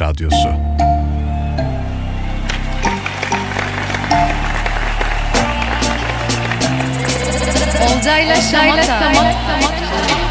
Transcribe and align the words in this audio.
Net 0.00 0.08
radyosu. 0.08 0.48
Olcayla 7.96 8.36
Şamata. 8.36 9.12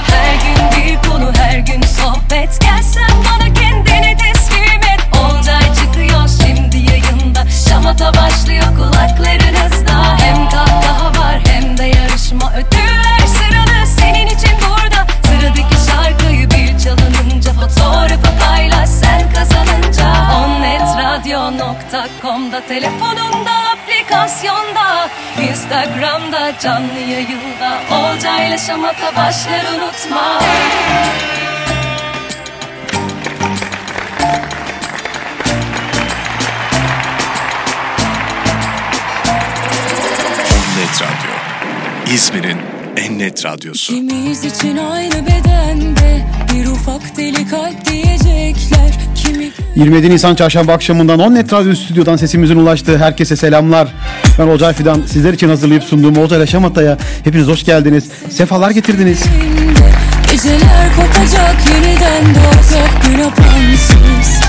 Her 0.08 0.34
gün 0.36 0.86
bir 0.86 1.10
konu 1.10 1.34
her 1.34 1.60
gün 1.60 1.82
sohbet 1.82 2.62
Gelsen 2.62 3.12
bana 3.26 3.54
kendini 3.54 4.18
teslim 4.18 4.82
et 4.94 5.02
Olcay 5.22 5.76
çıkıyor 5.76 6.30
şimdi 6.44 6.78
yayında 6.78 7.50
Şamata 7.70 8.14
başlıyor 8.14 8.66
kulaklarınızda 8.78 8.99
Onnetradio.com'da 21.94 22.62
Telefonunda 22.68 23.52
aplikasyonda 23.52 25.10
Instagram'da 25.50 26.60
canlı 26.60 27.00
yayında 27.00 27.82
Olcayla 27.92 28.58
Şamata 28.58 29.16
başlar 29.16 29.66
unutma 29.76 30.40
Net 40.78 41.02
Radyo. 41.02 42.14
İzmir'in 42.14 42.58
en 42.98 43.20
net 43.20 43.46
radyosu. 43.46 43.94
Kimiz 43.94 44.46
için 44.46 44.78
aynı 44.78 45.26
bedende 45.28 46.26
Bir 46.54 46.66
ufak 46.66 47.18
deli 47.18 47.48
kalp 47.48 47.86
diyecekler 47.86 48.94
27 49.76 50.10
Nisan 50.10 50.36
çarşamba 50.36 50.74
akşamından 50.74 51.20
10 51.20 51.36
Net 51.36 51.54
Radyo 51.54 51.76
Stüdyo'dan 51.76 52.16
sesimizin 52.16 52.56
ulaştığı 52.56 52.98
herkese 52.98 53.36
selamlar. 53.36 53.88
Ben 54.40 54.48
Olcay 54.48 54.74
Fidan. 54.74 55.02
Sizler 55.08 55.34
için 55.34 55.50
hazırlayıp 55.50 55.84
sunduğum 55.84 56.18
Olcay 56.18 56.48
Şamata'ya 56.48 56.98
hepiniz 57.24 57.48
hoş 57.48 57.64
geldiniz. 57.64 58.06
Sefalar 58.30 58.72
getirdiniz. 58.72 59.24
Geceler 60.32 60.96
kopacak 60.96 61.56
yeniden 61.68 62.36
doğacak 62.36 63.04
gün 63.04 63.20
apansız 63.24 64.40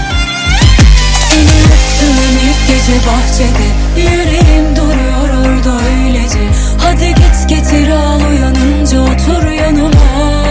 Seni 1.29 1.57
öptüğüm 1.65 2.37
ilk 2.49 2.69
gece 2.69 2.99
bahçede 3.07 3.67
Yüreğim 3.97 4.77
duruyor 4.77 5.29
orada 5.41 5.81
öylece 6.05 6.39
Hadi 6.79 7.07
git 7.07 7.49
getir 7.49 7.91
al 7.91 8.21
uyanınca 8.31 9.01
otur 9.01 9.51
yanıma 9.51 10.45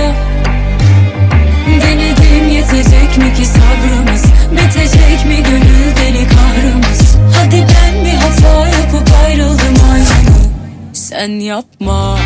Denedim 1.81 2.49
yetecek 2.49 3.17
mi 3.17 3.33
ki 3.33 3.45
sabrımız 3.45 4.18
Bitecek 4.59 5.25
mi 5.25 5.43
gönül 5.43 5.95
deli 5.97 6.27
kahrımız 6.27 7.15
Hadi 7.35 7.55
ben 7.55 8.05
bir 8.05 8.13
hata 8.13 8.67
yapıp 8.67 9.09
ayrıldım 9.25 9.75
ayrı 9.93 10.39
Sen 10.93 11.29
yapma. 11.29 12.19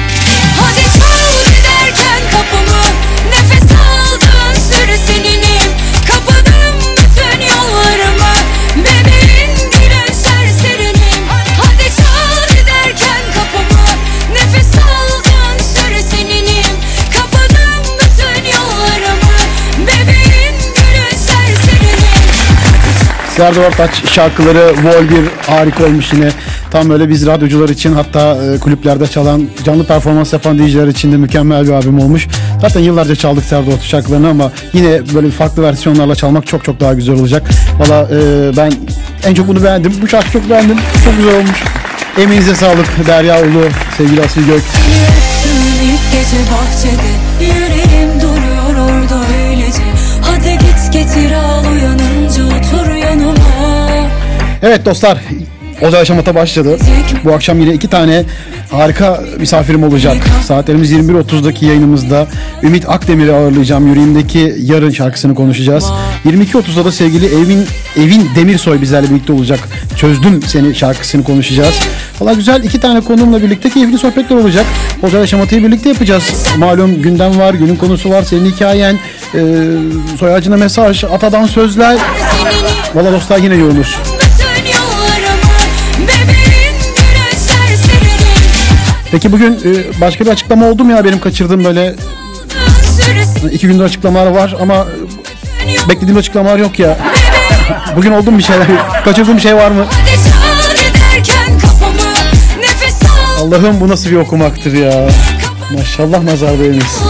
Hadi 0.59 0.81
çal 0.99 1.19
giderken 1.43 2.21
kapımı. 2.31 2.83
Nefes 3.29 3.63
aldığın 3.63 4.59
süre 4.59 4.97
seninim 4.97 5.71
Kapadım 6.07 6.75
bütün 6.97 7.41
yollarımı 7.41 8.22
Serdar 23.43 23.67
Ortaç 23.67 24.05
şarkıları 24.05 24.59
Vol 24.59 25.09
1 25.09 25.51
harika 25.51 25.85
olmuş 25.85 26.13
yine. 26.13 26.29
Tam 26.71 26.89
öyle 26.89 27.09
biz 27.09 27.25
radyocular 27.25 27.69
için 27.69 27.93
hatta 27.93 28.37
e, 28.43 28.59
kulüplerde 28.59 29.07
çalan 29.07 29.47
canlı 29.63 29.83
performans 29.83 30.33
yapan 30.33 30.59
DJ'ler 30.59 30.87
için 30.87 31.11
de 31.11 31.17
mükemmel 31.17 31.67
bir 31.67 31.71
albüm 31.71 31.99
olmuş. 31.99 32.27
Zaten 32.61 32.79
yıllarca 32.79 33.15
çaldık 33.15 33.43
Serdar 33.43 33.73
Ortaç 33.73 33.85
şarkılarını 33.85 34.29
ama 34.29 34.51
yine 34.73 35.01
böyle 35.13 35.29
farklı 35.29 35.63
versiyonlarla 35.63 36.15
çalmak 36.15 36.47
çok 36.47 36.63
çok 36.63 36.79
daha 36.79 36.93
güzel 36.93 37.15
olacak. 37.15 37.49
Valla 37.79 38.07
e, 38.11 38.51
ben 38.57 38.71
en 39.25 39.33
çok 39.33 39.47
bunu 39.47 39.63
beğendim. 39.63 39.93
Bu 40.01 40.07
şarkı 40.07 40.31
çok 40.31 40.49
beğendim. 40.49 40.77
Çok 41.05 41.17
güzel 41.17 41.35
olmuş. 41.35 41.63
Emeğinize 42.17 42.55
sağlık 42.55 43.07
Derya 43.07 43.41
Ulu, 43.41 43.63
sevgili 43.97 44.21
Asil 44.21 44.45
Gök. 44.45 44.63
Gece 46.11 46.37
bahçede 46.51 47.11
Yüreğim 47.41 48.21
duruyor 48.21 48.89
orada 48.89 49.21
öylece 49.49 49.83
Hadi 50.21 50.51
git 50.51 50.93
getir 50.93 51.31
al 51.31 51.63
yanıma 51.63 52.12
Evet 54.61 54.85
dostlar 54.85 55.17
Oda 55.81 55.97
Aşamata 55.97 56.35
başladı. 56.35 56.77
Bu 57.23 57.33
akşam 57.33 57.59
yine 57.59 57.73
iki 57.73 57.87
tane 57.87 58.23
harika 58.71 59.23
misafirim 59.39 59.83
olacak. 59.83 60.17
Saatlerimiz 60.45 60.91
21.30'daki 60.91 61.65
yayınımızda 61.65 62.27
Ümit 62.63 62.89
Akdemir'i 62.89 63.33
ağırlayacağım. 63.33 63.87
Yüreğimdeki 63.87 64.55
Yarın 64.59 64.89
şarkısını 64.89 65.35
konuşacağız. 65.35 65.85
22.30'da 66.25 66.85
da 66.85 66.91
sevgili 66.91 67.25
Evin 67.25 67.65
Evin 67.97 68.29
Demirsoy 68.35 68.81
bizlerle 68.81 69.09
birlikte 69.09 69.33
olacak. 69.33 69.59
Çözdüm 69.95 70.41
seni 70.47 70.75
şarkısını 70.75 71.23
konuşacağız. 71.23 71.75
Valla 72.19 72.33
güzel 72.33 72.63
iki 72.63 72.79
tane 72.79 73.01
konuğumla 73.01 73.43
birlikte 73.43 73.69
keyifli 73.69 73.97
sohbetler 73.97 74.35
olacak. 74.35 74.65
Oda 75.03 75.19
Aşamata'yı 75.19 75.63
birlikte 75.63 75.89
yapacağız. 75.89 76.47
Malum 76.57 77.01
gündem 77.01 77.39
var, 77.39 77.53
günün 77.53 77.75
konusu 77.75 78.09
var, 78.09 78.23
senin 78.23 78.45
hikayen, 78.45 78.99
e, 79.35 79.39
soy 80.19 80.33
ağacına 80.33 80.57
mesaj, 80.57 81.03
atadan 81.03 81.45
sözler. 81.45 81.97
Valla 82.95 83.11
dostlar 83.11 83.37
yine 83.37 83.55
yoğunuz. 83.55 83.97
Peki 89.11 89.31
bugün 89.31 89.53
e, 89.53 90.01
başka 90.01 90.25
bir 90.25 90.29
açıklama 90.29 90.65
oldu 90.65 90.83
mu 90.83 90.91
ya 90.91 91.05
benim 91.05 91.19
kaçırdığım 91.19 91.63
böyle 91.63 91.95
iki 93.51 93.67
gündür 93.67 93.83
açıklamalar 93.83 94.27
var 94.27 94.55
ama 94.61 94.87
beklediğim 95.89 96.17
açıklamalar 96.17 96.57
yok 96.59 96.79
ya. 96.79 96.97
Bugün 97.95 98.11
oldu 98.11 98.31
mu 98.31 98.37
bir 98.37 98.43
şeyler? 98.43 98.67
Kaçırdığım 99.05 99.35
bir 99.37 99.41
şey 99.41 99.55
var 99.55 99.71
mı? 99.71 99.85
Allah'ım 103.41 103.79
bu 103.79 103.89
nasıl 103.89 104.09
bir 104.09 104.15
okumaktır 104.15 104.73
ya. 104.73 105.07
Maşallah 105.77 106.23
nazar 106.23 106.59
değmesin. 106.59 107.03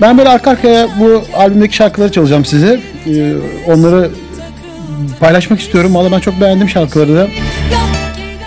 Ben 0.00 0.18
böyle 0.18 0.28
arka 0.28 0.50
arkaya 0.50 0.88
bu 1.00 1.22
albümdeki 1.36 1.76
şarkıları 1.76 2.12
çalacağım 2.12 2.44
size. 2.44 2.80
E, 3.06 3.34
onları 3.66 4.10
paylaşmak 5.20 5.60
istiyorum. 5.60 5.94
Valla 5.94 6.12
ben 6.12 6.20
çok 6.20 6.40
beğendim 6.40 6.68
şarkıları 6.68 7.16
da. 7.16 7.26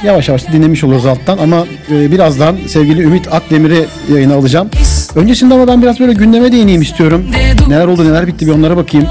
Yavaş 0.03 0.27
yavaş 0.29 0.47
dinlemiş 0.47 0.83
oluruz 0.83 1.05
alttan 1.05 1.37
ama 1.37 1.65
e, 1.91 2.11
birazdan 2.11 2.57
sevgili 2.67 3.01
Ümit 3.01 3.33
Akdemir'i 3.33 3.85
yayına 4.13 4.35
alacağım. 4.35 4.69
Öncesinde 5.15 5.53
ama 5.53 5.67
ben 5.67 5.81
biraz 5.81 5.99
böyle 5.99 6.13
gündeme 6.13 6.51
değineyim 6.51 6.81
istiyorum. 6.81 7.25
Neler 7.67 7.87
oldu 7.87 8.05
neler 8.05 8.27
bitti 8.27 8.47
bir 8.47 8.51
onlara 8.51 8.77
bakayım. 8.77 9.07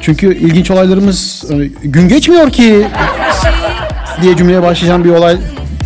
Çünkü 0.00 0.34
ilginç 0.38 0.70
olaylarımız 0.70 1.44
e, 1.50 1.66
gün 1.82 2.08
geçmiyor 2.08 2.50
ki 2.50 2.86
diye 4.22 4.36
cümleye 4.36 4.62
başlayacağım 4.62 5.04
bir 5.04 5.10
olay 5.10 5.36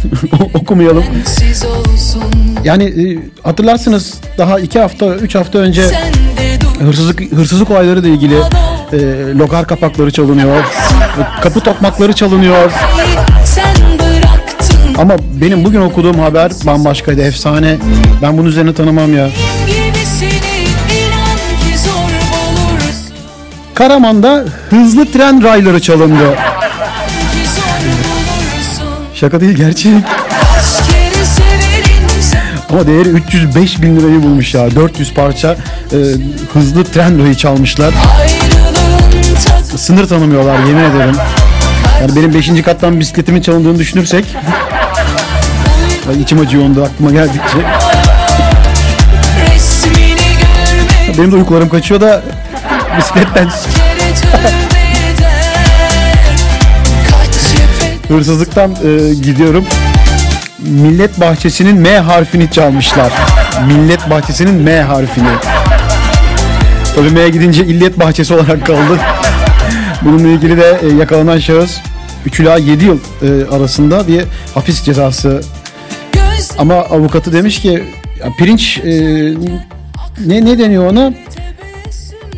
okumayalım. 0.55 1.05
Yani 2.65 2.85
e, 2.85 3.19
hatırlarsınız 3.43 4.15
daha 4.39 4.61
iki 4.61 4.81
hafta, 4.81 5.07
üç 5.07 5.35
hafta 5.35 5.59
önce 5.59 5.83
hırsızlık 6.79 7.21
hırsızlık 7.33 7.71
olayları 7.71 8.01
ile 8.01 8.09
ilgili 8.09 8.35
e, 8.93 8.99
logar 9.39 9.67
kapakları 9.67 10.11
çalınıyor, 10.11 10.65
kapı 11.43 11.61
tokmakları 11.61 12.12
çalınıyor. 12.12 12.73
Ama 14.99 15.17
benim 15.41 15.65
bugün 15.65 15.81
okuduğum 15.81 16.19
haber 16.19 16.53
bambaşkaydı, 16.67 17.23
efsane. 17.23 17.77
Ben 18.23 18.39
bunun 18.39 18.49
üzerine 18.49 18.75
tanımam 18.75 19.15
ya. 19.17 19.29
Karaman'da 23.75 24.45
hızlı 24.71 25.12
tren 25.12 25.43
rayları 25.43 25.81
çalındı. 25.81 26.35
Şaka 29.15 29.41
değil 29.41 29.55
gerçek. 29.55 29.93
Ama 32.71 32.87
değeri 32.87 33.09
305 33.09 33.83
bin 33.83 33.97
lirayı 33.97 34.23
bulmuş 34.23 34.55
ya. 34.55 34.77
400 34.77 35.15
parça 35.15 35.57
e, 35.93 35.97
hızlı 36.53 36.85
tren 36.85 37.23
rayı 37.23 37.35
çalmışlar. 37.35 37.95
Sınır 39.77 40.09
tanımıyorlar 40.09 40.59
yemin 40.59 40.85
ederim. 40.85 41.17
Yani 42.01 42.17
benim 42.17 42.35
5. 42.35 42.63
kattan 42.63 43.01
bisikletimin 43.01 43.41
çalındığını 43.41 43.79
düşünürsek 43.79 44.25
içim 46.23 46.41
acıyor 46.41 46.65
onda 46.65 46.83
aklıma 46.83 47.11
geldikçe. 47.11 47.59
Benim 51.19 51.33
de 51.33 51.37
uykularım 51.37 51.69
kaçıyor 51.69 52.01
da 52.01 52.23
bisikletten 52.99 53.51
hırsızlıktan 58.09 58.71
e, 58.71 59.15
gidiyorum. 59.15 59.65
Millet 60.62 61.21
Bahçesi'nin 61.21 61.77
M 61.77 61.99
harfini 61.99 62.51
çalmışlar. 62.51 63.12
Millet 63.67 64.11
Bahçesi'nin 64.11 64.55
M 64.55 64.83
harfini. 64.83 65.29
Tabii 66.95 67.11
M'ye 67.11 67.29
gidince 67.29 67.65
İlliyet 67.65 67.99
Bahçesi 67.99 68.35
olarak 68.35 68.67
kaldı. 68.67 68.99
Bununla 70.03 70.29
ilgili 70.29 70.57
de 70.57 70.81
e, 70.83 70.89
yakalanan 70.89 71.39
şahıs 71.39 71.79
3 72.27 72.41
ila 72.41 72.59
7 72.59 72.85
yıl 72.85 72.99
e, 72.99 73.55
arasında 73.55 74.09
bir 74.09 74.25
hapis 74.55 74.85
cezası. 74.85 75.41
Ama 76.59 76.75
avukatı 76.75 77.33
demiş 77.33 77.61
ki 77.61 77.85
pirinç 78.39 78.79
e, 78.79 78.91
ne 80.27 80.45
ne 80.45 80.59
deniyor 80.59 80.91
ona? 80.93 81.12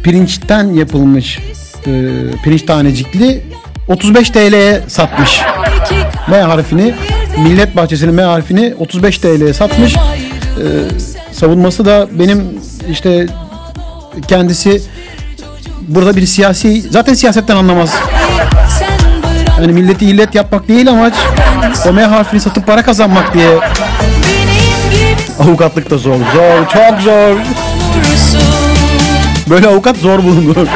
Pirinçten 0.02 0.72
yapılmış 0.72 1.38
e, 1.86 1.90
pirinç 2.44 2.62
tanecikli 2.62 3.42
35 3.88 4.30
TL'ye 4.30 4.80
satmış. 4.88 5.40
M 6.28 6.40
harfini 6.40 6.94
Millet 7.38 7.76
Bahçesi'nin 7.76 8.14
M 8.14 8.22
harfini 8.22 8.74
35 8.78 9.18
TL'ye 9.18 9.54
satmış. 9.54 9.94
Ee, 9.96 10.00
savunması 11.32 11.84
da 11.84 12.08
benim 12.12 12.60
işte 12.90 13.26
kendisi 14.28 14.82
burada 15.88 16.16
bir 16.16 16.26
siyasi 16.26 16.80
zaten 16.90 17.14
siyasetten 17.14 17.56
anlamaz. 17.56 17.90
Yani 19.60 19.72
milleti 19.72 20.04
illet 20.06 20.34
yapmak 20.34 20.68
değil 20.68 20.88
amaç 20.90 21.14
o 21.88 21.92
M 21.92 22.04
harfini 22.04 22.40
satıp 22.40 22.66
para 22.66 22.82
kazanmak 22.82 23.34
diye. 23.34 23.58
Avukatlık 25.40 25.90
da 25.90 25.98
zor. 25.98 26.14
Zor. 26.14 26.68
Çok 26.72 27.00
zor. 27.00 27.36
Böyle 29.50 29.68
avukat 29.68 29.96
zor 29.96 30.24
bulunur. 30.24 30.68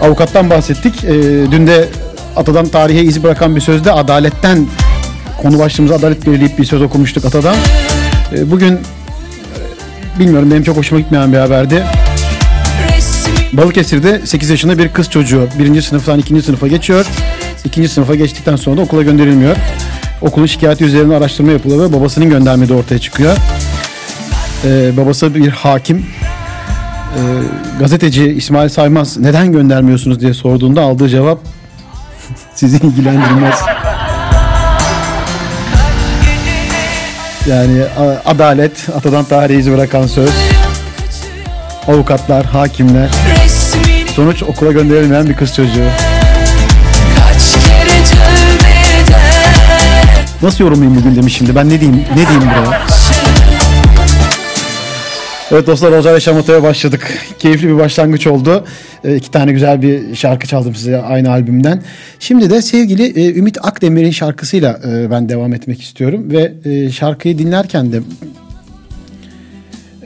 Avukattan 0.00 0.50
bahsettik. 0.50 1.04
Ee, 1.04 1.12
dün 1.50 1.66
de 1.66 1.88
Atadan 2.36 2.68
tarihe 2.68 3.02
iz 3.02 3.22
bırakan 3.22 3.56
bir 3.56 3.60
sözde 3.60 3.92
adaletten 3.92 4.66
konu 5.42 5.58
başlığımıza 5.58 5.94
adalet 5.94 6.26
belirleyip 6.26 6.58
bir 6.58 6.64
söz 6.64 6.82
okumuştuk 6.82 7.24
Atadan. 7.24 7.56
Ee, 8.32 8.50
bugün 8.50 8.72
e, 8.72 8.78
bilmiyorum 10.18 10.50
benim 10.50 10.62
çok 10.62 10.76
hoşuma 10.76 11.00
gitmeyen 11.00 11.32
bir 11.32 11.38
haberdi. 11.38 11.84
Balıkesir'de 13.52 14.26
8 14.26 14.50
yaşında 14.50 14.78
bir 14.78 14.88
kız 14.88 15.10
çocuğu 15.10 15.48
birinci 15.58 15.82
sınıftan 15.82 16.18
ikinci 16.18 16.42
sınıfa 16.42 16.66
geçiyor. 16.66 17.06
İkinci 17.64 17.88
sınıfa 17.88 18.14
geçtikten 18.14 18.56
sonra 18.56 18.76
da 18.76 18.80
okula 18.80 19.02
gönderilmiyor. 19.02 19.56
Okulun 20.22 20.46
şikayeti 20.46 20.84
üzerine 20.84 21.16
araştırma 21.16 21.52
yapılıyor 21.52 21.90
ve 21.90 21.92
babasının 21.92 22.30
göndermediği 22.30 22.78
ortaya 22.78 22.98
çıkıyor. 22.98 23.36
Ee, 24.64 24.96
babası 24.96 25.34
bir 25.34 25.48
hakim. 25.48 26.06
Ee, 27.16 27.20
gazeteci 27.78 28.24
İsmail 28.24 28.68
Saymaz 28.68 29.16
neden 29.16 29.52
göndermiyorsunuz 29.52 30.20
diye 30.20 30.34
sorduğunda 30.34 30.82
aldığı 30.82 31.08
cevap 31.08 31.38
sizi 32.54 32.76
ilgilendirmez. 32.76 33.54
Yani 37.46 37.82
adalet, 38.26 38.88
atadan 38.96 39.24
tarihe 39.24 39.58
iz 39.58 39.70
bırakan 39.70 40.06
söz, 40.06 40.30
avukatlar, 41.88 42.46
hakimler, 42.46 43.10
sonuç 44.16 44.42
okula 44.42 44.72
gönderilmeyen 44.72 45.28
bir 45.28 45.34
kız 45.34 45.54
çocuğu. 45.54 45.88
Nasıl 50.42 50.64
yorumlayayım 50.64 51.00
bugün 51.00 51.16
demiş 51.16 51.36
şimdi 51.36 51.54
ben 51.54 51.68
ne 51.68 51.80
diyeyim, 51.80 52.04
ne 52.16 52.26
diyeyim 52.28 52.42
buraya? 52.50 52.89
Evet 55.52 55.66
dostlar 55.66 55.92
Olcay 55.92 56.14
ve 56.14 56.20
Şamata'ya 56.20 56.62
başladık. 56.62 57.18
Keyifli 57.38 57.68
bir 57.68 57.76
başlangıç 57.76 58.26
oldu. 58.26 58.64
Ee, 59.04 59.16
iki 59.16 59.30
tane 59.30 59.52
güzel 59.52 59.82
bir 59.82 60.16
şarkı 60.16 60.46
çaldım 60.46 60.74
size 60.74 61.02
aynı 61.02 61.30
albümden. 61.30 61.82
Şimdi 62.20 62.50
de 62.50 62.62
sevgili 62.62 63.02
e, 63.20 63.34
Ümit 63.34 63.58
Akdemir'in 63.62 64.10
şarkısıyla 64.10 64.80
e, 64.88 65.10
ben 65.10 65.28
devam 65.28 65.54
etmek 65.54 65.82
istiyorum. 65.82 66.30
Ve 66.30 66.52
e, 66.64 66.90
şarkıyı 66.90 67.38
dinlerken 67.38 67.92
de 67.92 68.00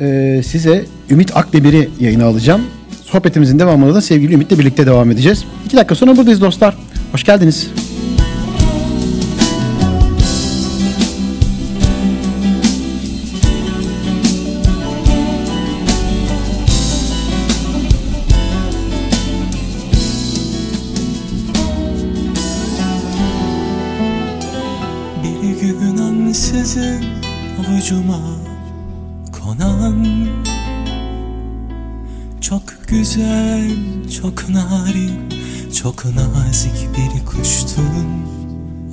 e, 0.01 0.43
size 0.43 0.85
Ümit 1.11 1.37
Akdemir'i 1.37 1.89
yayına 2.01 2.25
alacağım. 2.25 2.63
Sohbetimizin 3.05 3.59
devamında 3.59 3.95
da 3.95 4.01
sevgili 4.01 4.35
Ümit'le 4.35 4.59
birlikte 4.59 4.87
devam 4.87 5.11
edeceğiz. 5.11 5.45
İki 5.67 5.77
dakika 5.77 5.95
sonra 5.95 6.17
buradayız 6.17 6.41
dostlar. 6.41 6.77
Hoş 7.13 7.25
geldiniz. 7.25 7.71
Gün 25.65 25.99
ansızın 25.99 27.05
avucuma 27.61 28.21
konan. 29.33 30.07
Çok 32.41 32.63
güzel, 32.89 33.71
çok 34.21 34.49
narin, 34.49 35.13
çok 35.81 36.05
nazik 36.05 36.89
bir 36.97 37.27
kuştun. 37.27 38.25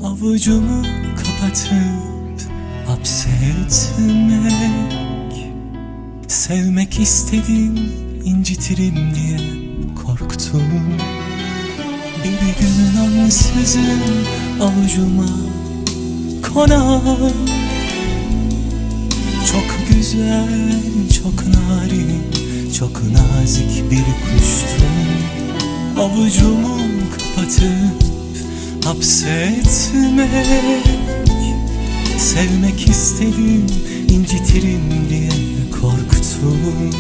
Avucumu 0.04 0.86
kapatıp 1.16 2.12
hapsetmek 2.88 3.72
Sevmek 6.28 7.00
istedim, 7.00 7.92
incitirim 8.26 8.96
diye 8.96 9.40
korktum. 10.04 10.64
Bir 12.24 12.62
gün 12.62 12.98
ansızın 12.98 14.02
avucuma 14.62 15.61
konar 16.54 17.02
Çok 19.52 19.88
güzel, 19.90 20.80
çok 21.24 21.48
narin, 21.48 22.24
çok 22.80 23.02
nazik 23.04 23.92
bir 23.92 23.98
kuştun 23.98 25.12
Avucumu 26.00 26.78
kapatıp 27.12 28.04
hapsetmek 28.86 30.32
Sevmek 32.18 32.90
istedim, 32.90 33.66
incitirim 34.10 35.10
diye 35.10 35.32
korktum 35.72 36.92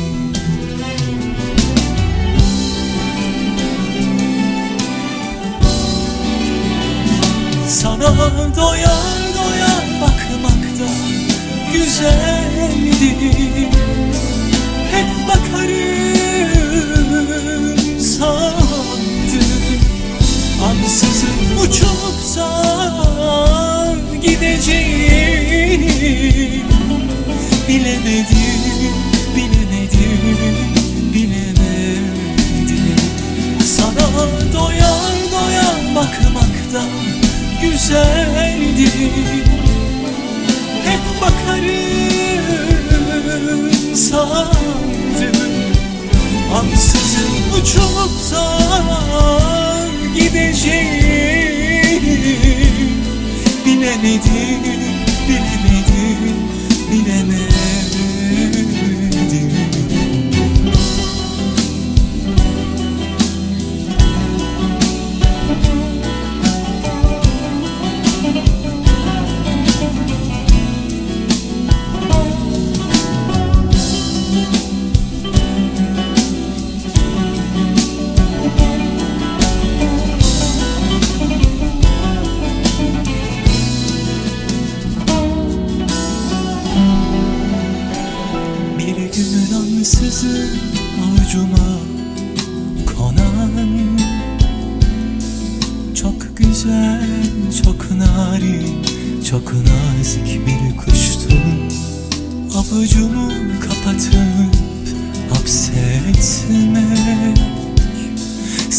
Sana 7.67 8.55
doyar 8.55 9.30
bakmakta 10.43 10.89
güzeldi. 11.73 13.09
Hep 14.91 15.09
bakarım 15.27 16.69
sandım 17.99 18.81
Ansızın 20.63 21.39
uçup 21.63 22.37
da 22.37 22.49
gideceğim 24.21 25.81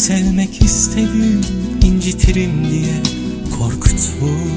Sevmek 0.03 0.61
istedim, 0.61 1.41
incitirim 1.83 2.71
diye 2.71 2.95
korktum 3.57 4.51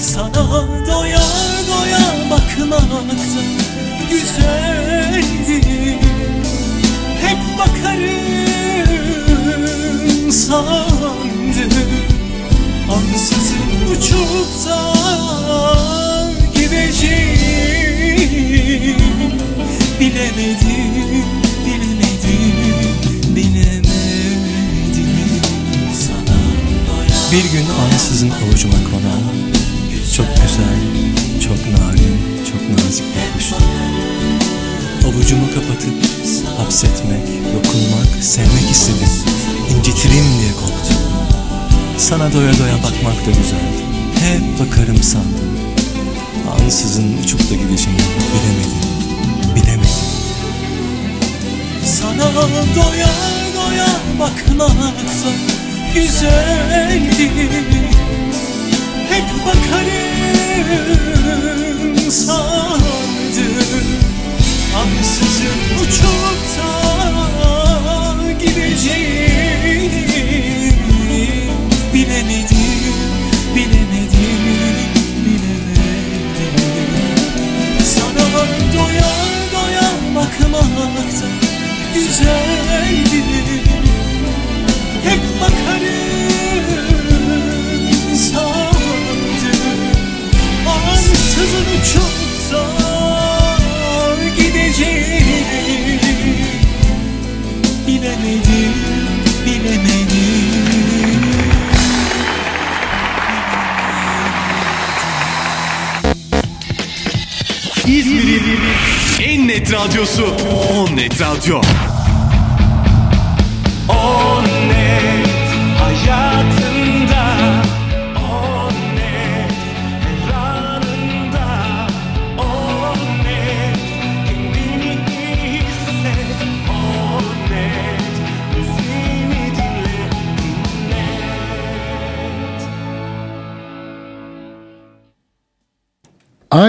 Sana 0.00 0.34
doya 0.86 1.22
doya 1.68 2.04
bakmak 2.30 2.90
da 2.90 3.42
güzeldi 4.10 5.60
Hep 7.20 7.40
bakarım 7.58 8.72
sandım. 10.32 11.90
Ansızın 12.90 13.70
uçup 13.92 14.50
da 14.66 14.78
gideceğim 16.54 17.39
Bilemedim, 18.80 19.40
bilemedim, 20.00 21.24
bilemedim 23.36 23.84
Sana. 25.94 26.36
Bir 27.32 27.44
gün 27.52 27.66
ansızın 27.84 28.30
avucuma 28.30 28.74
konan 28.74 29.22
Çok 30.16 30.26
güzel, 30.26 30.80
çok 31.48 31.78
narin, 31.78 32.16
çok 32.52 32.84
nazik 32.84 33.04
bir 33.04 33.38
kuştu. 33.38 33.64
Avucumu 35.04 35.46
kapatıp 35.54 35.94
hapsetmek, 36.56 37.26
dokunmak, 37.54 38.24
sevmek 38.24 38.70
istedim. 38.70 39.08
İncitirim 39.76 40.24
diye 40.40 40.52
korktum. 40.52 40.96
Sana 41.98 42.32
doya 42.32 42.58
doya 42.58 42.76
bakmak 42.76 43.26
da 43.26 43.30
güzeldi. 43.30 43.80
Hep 44.20 44.60
bakarım 44.60 45.02
sandım 45.02 45.39
Ansızın 46.64 47.16
uçup 47.24 47.50
da 47.50 47.54
gideceğimi 47.54 48.02
bilemedim, 48.32 48.72
bilemedim. 49.56 49.90
Sana 51.84 52.34
doya 52.76 53.10
doya 53.54 53.88
bakmak 54.18 54.48
da 54.58 55.32
güzeldi 55.94 57.30
hep 59.10 59.28
bakarım 59.46 60.40
sandım 62.10 63.00
Ansızın 64.76 65.69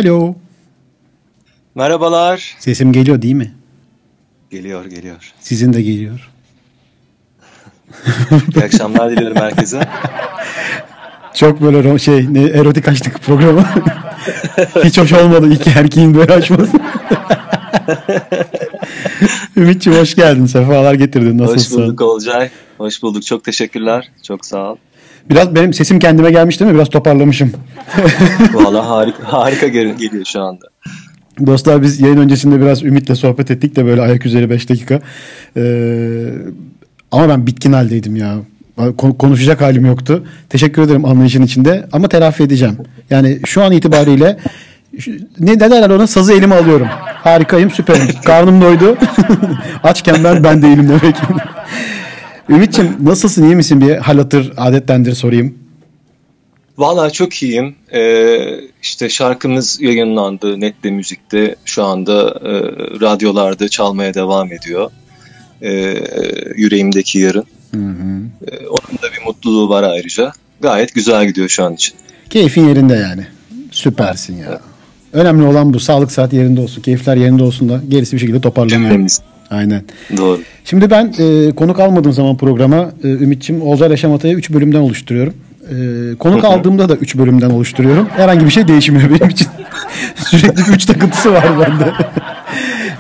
Alo. 0.01 0.35
Merhabalar. 1.75 2.55
Sesim 2.59 2.93
geliyor 2.93 3.21
değil 3.21 3.33
mi? 3.33 3.53
Geliyor 4.51 4.85
geliyor. 4.85 5.33
Sizin 5.39 5.73
de 5.73 5.81
geliyor. 5.81 6.29
İyi 8.55 8.63
akşamlar 8.63 9.11
dilerim 9.11 9.35
herkese. 9.35 9.87
Çok 11.33 11.61
böyle 11.61 11.99
şey 11.99 12.33
ne 12.33 12.43
erotik 12.43 12.87
açtık 12.87 13.21
programı. 13.21 13.65
Hiç 14.83 14.97
hoş 14.97 15.13
olmadı 15.13 15.53
iki 15.53 15.69
erkeğin 15.69 16.15
böyle 16.15 16.33
açması. 16.33 16.71
Ümit'ciğim 19.57 19.99
hoş 19.99 20.15
geldin. 20.15 20.45
Sefalar 20.45 20.93
getirdin. 20.93 21.39
Hoş 21.39 21.49
Nasılsın? 21.49 21.83
bulduk 21.83 22.01
Olcay. 22.01 22.49
Hoş 22.77 23.03
bulduk. 23.03 23.25
Çok 23.25 23.43
teşekkürler. 23.43 24.11
Çok 24.23 24.45
sağ 24.45 24.71
ol. 24.71 24.77
Biraz 25.29 25.55
benim 25.55 25.73
sesim 25.73 25.99
kendime 25.99 26.31
gelmiş 26.31 26.59
değil 26.59 26.71
mi? 26.71 26.75
Biraz 26.75 26.89
toparlamışım. 26.89 27.51
Valla 28.53 28.89
harika, 28.89 29.17
harika 29.33 29.67
gel- 29.67 29.97
geliyor 29.97 30.25
şu 30.25 30.41
anda. 30.41 30.65
Dostlar 31.45 31.81
biz 31.81 31.99
yayın 32.01 32.17
öncesinde 32.17 32.61
biraz 32.61 32.83
Ümit'le 32.83 33.15
sohbet 33.15 33.51
ettik 33.51 33.75
de 33.75 33.85
böyle 33.85 34.01
ayak 34.01 34.25
üzeri 34.25 34.49
5 34.49 34.69
dakika. 34.69 34.99
Ee, 35.57 35.61
ama 37.11 37.29
ben 37.29 37.47
bitkin 37.47 37.73
haldeydim 37.73 38.15
ya. 38.15 38.35
Ko- 38.77 39.17
Konuşacak 39.17 39.61
halim 39.61 39.85
yoktu. 39.85 40.23
Teşekkür 40.49 40.81
ederim 40.81 41.05
anlayışın 41.05 41.41
içinde 41.43 41.87
ama 41.91 42.07
telafi 42.07 42.43
edeceğim. 42.43 42.77
Yani 43.09 43.39
şu 43.45 43.63
an 43.63 43.71
itibariyle 43.71 44.37
ne 45.39 45.59
derler 45.59 45.89
ona 45.89 46.07
sazı 46.07 46.33
elime 46.33 46.55
alıyorum. 46.55 46.87
Harikayım 47.23 47.71
süperim. 47.71 48.07
Karnım 48.25 48.61
doydu. 48.61 48.97
Açken 49.83 50.23
ben 50.23 50.43
ben 50.43 50.61
değilim 50.61 50.89
demek. 50.89 51.15
Ümit'ciğim 52.51 53.05
nasılsın 53.05 53.43
iyi 53.43 53.55
misin 53.55 53.81
bir 53.81 53.95
hal 53.95 54.17
hatır 54.17 54.53
adettendir 54.57 55.13
sorayım. 55.15 55.55
Valla 56.77 57.09
çok 57.09 57.43
iyiyim. 57.43 57.75
Ee, 57.93 58.59
işte 58.81 59.09
şarkımız 59.09 59.81
yayınlandı. 59.81 60.61
Nette 60.61 60.91
Müzik'te 60.91 61.55
şu 61.65 61.83
anda 61.83 62.21
e, 62.21 62.51
radyolarda 63.01 63.69
çalmaya 63.69 64.13
devam 64.13 64.51
ediyor. 64.53 64.91
Ee, 65.61 65.95
yüreğimdeki 66.55 67.19
yarın. 67.19 67.45
Ee, 67.73 68.67
onun 68.67 68.97
da 69.01 69.07
bir 69.17 69.25
mutluluğu 69.25 69.69
var 69.69 69.83
ayrıca. 69.83 70.31
Gayet 70.61 70.93
güzel 70.93 71.27
gidiyor 71.27 71.49
şu 71.49 71.63
an 71.63 71.73
için. 71.73 71.95
Keyfin 72.29 72.67
yerinde 72.67 72.93
yani. 72.93 73.27
Süpersin 73.71 74.37
ya. 74.37 74.61
Önemli 75.13 75.43
olan 75.43 75.73
bu. 75.73 75.79
Sağlık 75.79 76.11
saat 76.11 76.33
yerinde 76.33 76.61
olsun. 76.61 76.81
Keyifler 76.81 77.15
yerinde 77.15 77.43
olsun 77.43 77.69
da 77.69 77.81
gerisi 77.89 78.13
bir 78.13 78.19
şekilde 78.19 78.41
toparlanıyor. 78.41 78.81
Cümlemiz. 78.81 79.21
Aynen. 79.51 79.81
Doğru. 80.17 80.39
Şimdi 80.65 80.89
ben 80.89 81.13
e, 81.19 81.51
konuk 81.55 81.79
almadığım 81.79 82.13
zaman 82.13 82.37
programa 82.37 82.91
e, 83.03 83.07
Ümit'ciğim 83.07 83.61
Olcay 83.61 83.89
Yaşamata'yı 83.89 84.35
3 84.35 84.49
bölümden 84.49 84.79
oluşturuyorum. 84.79 85.33
E, 85.71 85.75
konuk 86.17 86.43
aldığımda 86.43 86.89
da 86.89 86.95
3 86.95 87.17
bölümden 87.17 87.49
oluşturuyorum. 87.49 88.07
Herhangi 88.15 88.45
bir 88.45 88.51
şey 88.51 88.67
değişmiyor 88.67 89.09
benim 89.09 89.29
için. 89.29 89.47
Sürekli 90.15 90.73
3 90.73 90.85
takıntısı 90.85 91.33
var 91.33 91.45
bende. 91.59 91.93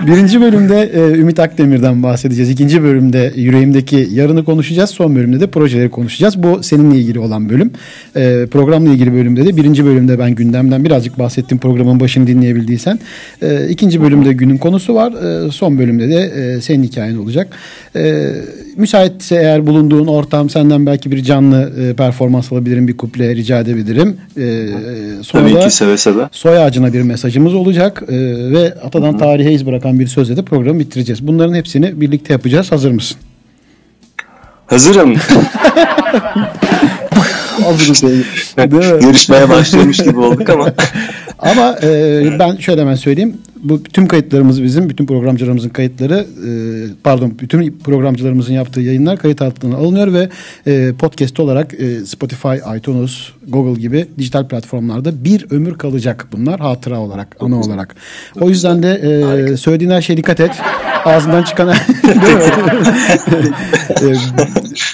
Birinci 0.07 0.41
bölümde 0.41 0.91
e, 0.93 1.17
Ümit 1.17 1.39
Akdemir'den 1.39 2.03
bahsedeceğiz. 2.03 2.49
İkinci 2.49 2.83
bölümde 2.83 3.33
yüreğimdeki 3.35 4.07
yarını 4.11 4.45
konuşacağız. 4.45 4.89
Son 4.89 5.15
bölümde 5.15 5.39
de 5.39 5.47
projeleri 5.47 5.89
konuşacağız. 5.89 6.43
Bu 6.43 6.63
seninle 6.63 6.97
ilgili 6.97 7.19
olan 7.19 7.49
bölüm. 7.49 7.71
E, 8.15 8.45
programla 8.51 8.89
ilgili 8.89 9.13
bölümde 9.13 9.45
de 9.45 9.57
birinci 9.57 9.85
bölümde 9.85 10.19
ben 10.19 10.35
gündemden 10.35 10.83
birazcık 10.83 11.19
bahsettim 11.19 11.57
programın 11.57 11.99
başını 11.99 12.27
dinleyebildiysen. 12.27 12.99
E, 13.41 13.67
ikinci 13.69 14.01
bölümde 14.01 14.33
günün 14.33 14.57
konusu 14.57 14.95
var. 14.95 15.11
E, 15.47 15.51
son 15.51 15.79
bölümde 15.79 16.09
de 16.09 16.21
e, 16.21 16.61
senin 16.61 16.83
hikayen 16.83 17.15
olacak. 17.17 17.47
E, 17.95 18.31
müsaitse 18.77 19.35
eğer 19.35 19.67
bulunduğun 19.67 20.07
ortam 20.07 20.49
senden 20.49 20.85
belki 20.85 21.11
bir 21.11 21.23
canlı 21.23 21.73
e, 21.81 21.93
performans 21.93 22.51
alabilirim. 22.51 22.87
Bir 22.87 22.97
kuple 22.97 23.35
rica 23.35 23.59
edebilirim. 23.59 24.17
E, 24.37 24.67
sonra 25.21 25.43
Tabii 25.43 25.59
ki 25.59 25.75
seve 25.75 25.97
seve. 25.97 26.29
soy 26.31 26.57
ağacına 26.57 26.93
bir 26.93 27.01
mesajımız 27.01 27.53
olacak 27.53 28.03
e, 28.07 28.15
ve 28.51 28.73
atadan 28.83 29.17
tarihe 29.17 29.51
iz 29.53 29.65
bırakan 29.65 29.90
bir 29.99 30.07
sözle 30.07 30.37
de 30.37 30.45
programı 30.45 30.79
bitireceğiz. 30.79 31.27
Bunların 31.27 31.53
hepsini 31.53 32.01
birlikte 32.01 32.33
yapacağız. 32.33 32.71
Hazır 32.71 32.91
mısın? 32.91 33.17
Hazırım. 34.67 35.15
Hazırız. 37.63 38.03
Yarışmaya 39.03 39.49
başlamış 39.49 39.97
gibi 39.97 40.19
olduk 40.19 40.49
ama. 40.49 40.73
Ama 41.39 41.75
e, 41.83 42.39
ben 42.39 42.55
şöyle 42.55 42.81
hemen 42.81 42.95
söyleyeyim. 42.95 43.37
Bu 43.63 43.83
tüm 43.83 44.07
kayıtlarımız 44.07 44.63
bizim, 44.63 44.89
bütün 44.89 45.05
programcılarımızın 45.05 45.69
kayıtları, 45.69 46.25
e, 46.47 46.49
pardon, 47.03 47.33
bütün 47.39 47.79
programcılarımızın 47.83 48.53
yaptığı 48.53 48.81
yayınlar 48.81 49.17
kayıt 49.17 49.41
altına 49.41 49.75
alınıyor 49.75 50.13
ve 50.13 50.29
e, 50.67 50.93
podcast 50.99 51.39
olarak 51.39 51.73
e, 51.73 52.05
Spotify, 52.05 52.77
iTunes, 52.77 53.11
Google 53.47 53.81
gibi 53.81 54.07
dijital 54.17 54.47
platformlarda 54.47 55.23
bir 55.23 55.45
ömür 55.51 55.77
kalacak 55.77 56.27
bunlar 56.31 56.59
hatıra 56.59 56.99
olarak, 56.99 57.37
ana 57.39 57.59
olarak. 57.59 57.95
O 58.41 58.49
yüzden 58.49 58.83
de 58.83 58.93
e, 58.93 59.57
söylediğin 59.57 59.91
her 59.91 60.01
şeye 60.01 60.17
dikkat 60.17 60.39
et. 60.39 60.51
Ağzından 61.05 61.43
çıkan? 61.43 61.69
E, 64.01 64.15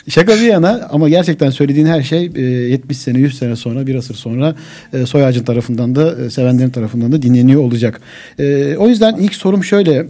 Şaka 0.10 0.36
bir 0.36 0.42
yana 0.42 0.88
ama 0.92 1.10
gerçekten 1.10 1.50
söylediğin 1.50 1.86
her 1.86 2.02
şey 2.02 2.32
e, 2.36 2.42
70 2.42 2.98
sene 2.98 3.20
100 3.20 3.38
sene 3.38 3.56
sonra 3.56 3.88
bir 3.88 3.96
asır 3.96 4.16
sonra 4.16 4.56
e, 4.94 5.06
soy 5.06 5.26
ağacın 5.26 5.44
tarafından 5.44 5.96
da 5.96 6.26
e, 6.26 6.30
sevenlerin 6.30 6.70
tarafından 6.70 7.12
da 7.12 7.22
dinleniyor 7.22 7.62
olacak. 7.62 8.02
E, 8.40 8.44
o 8.78 8.88
yüzden 8.88 9.16
ilk 9.16 9.36
sorum 9.36 9.64
şöyle 9.64 10.06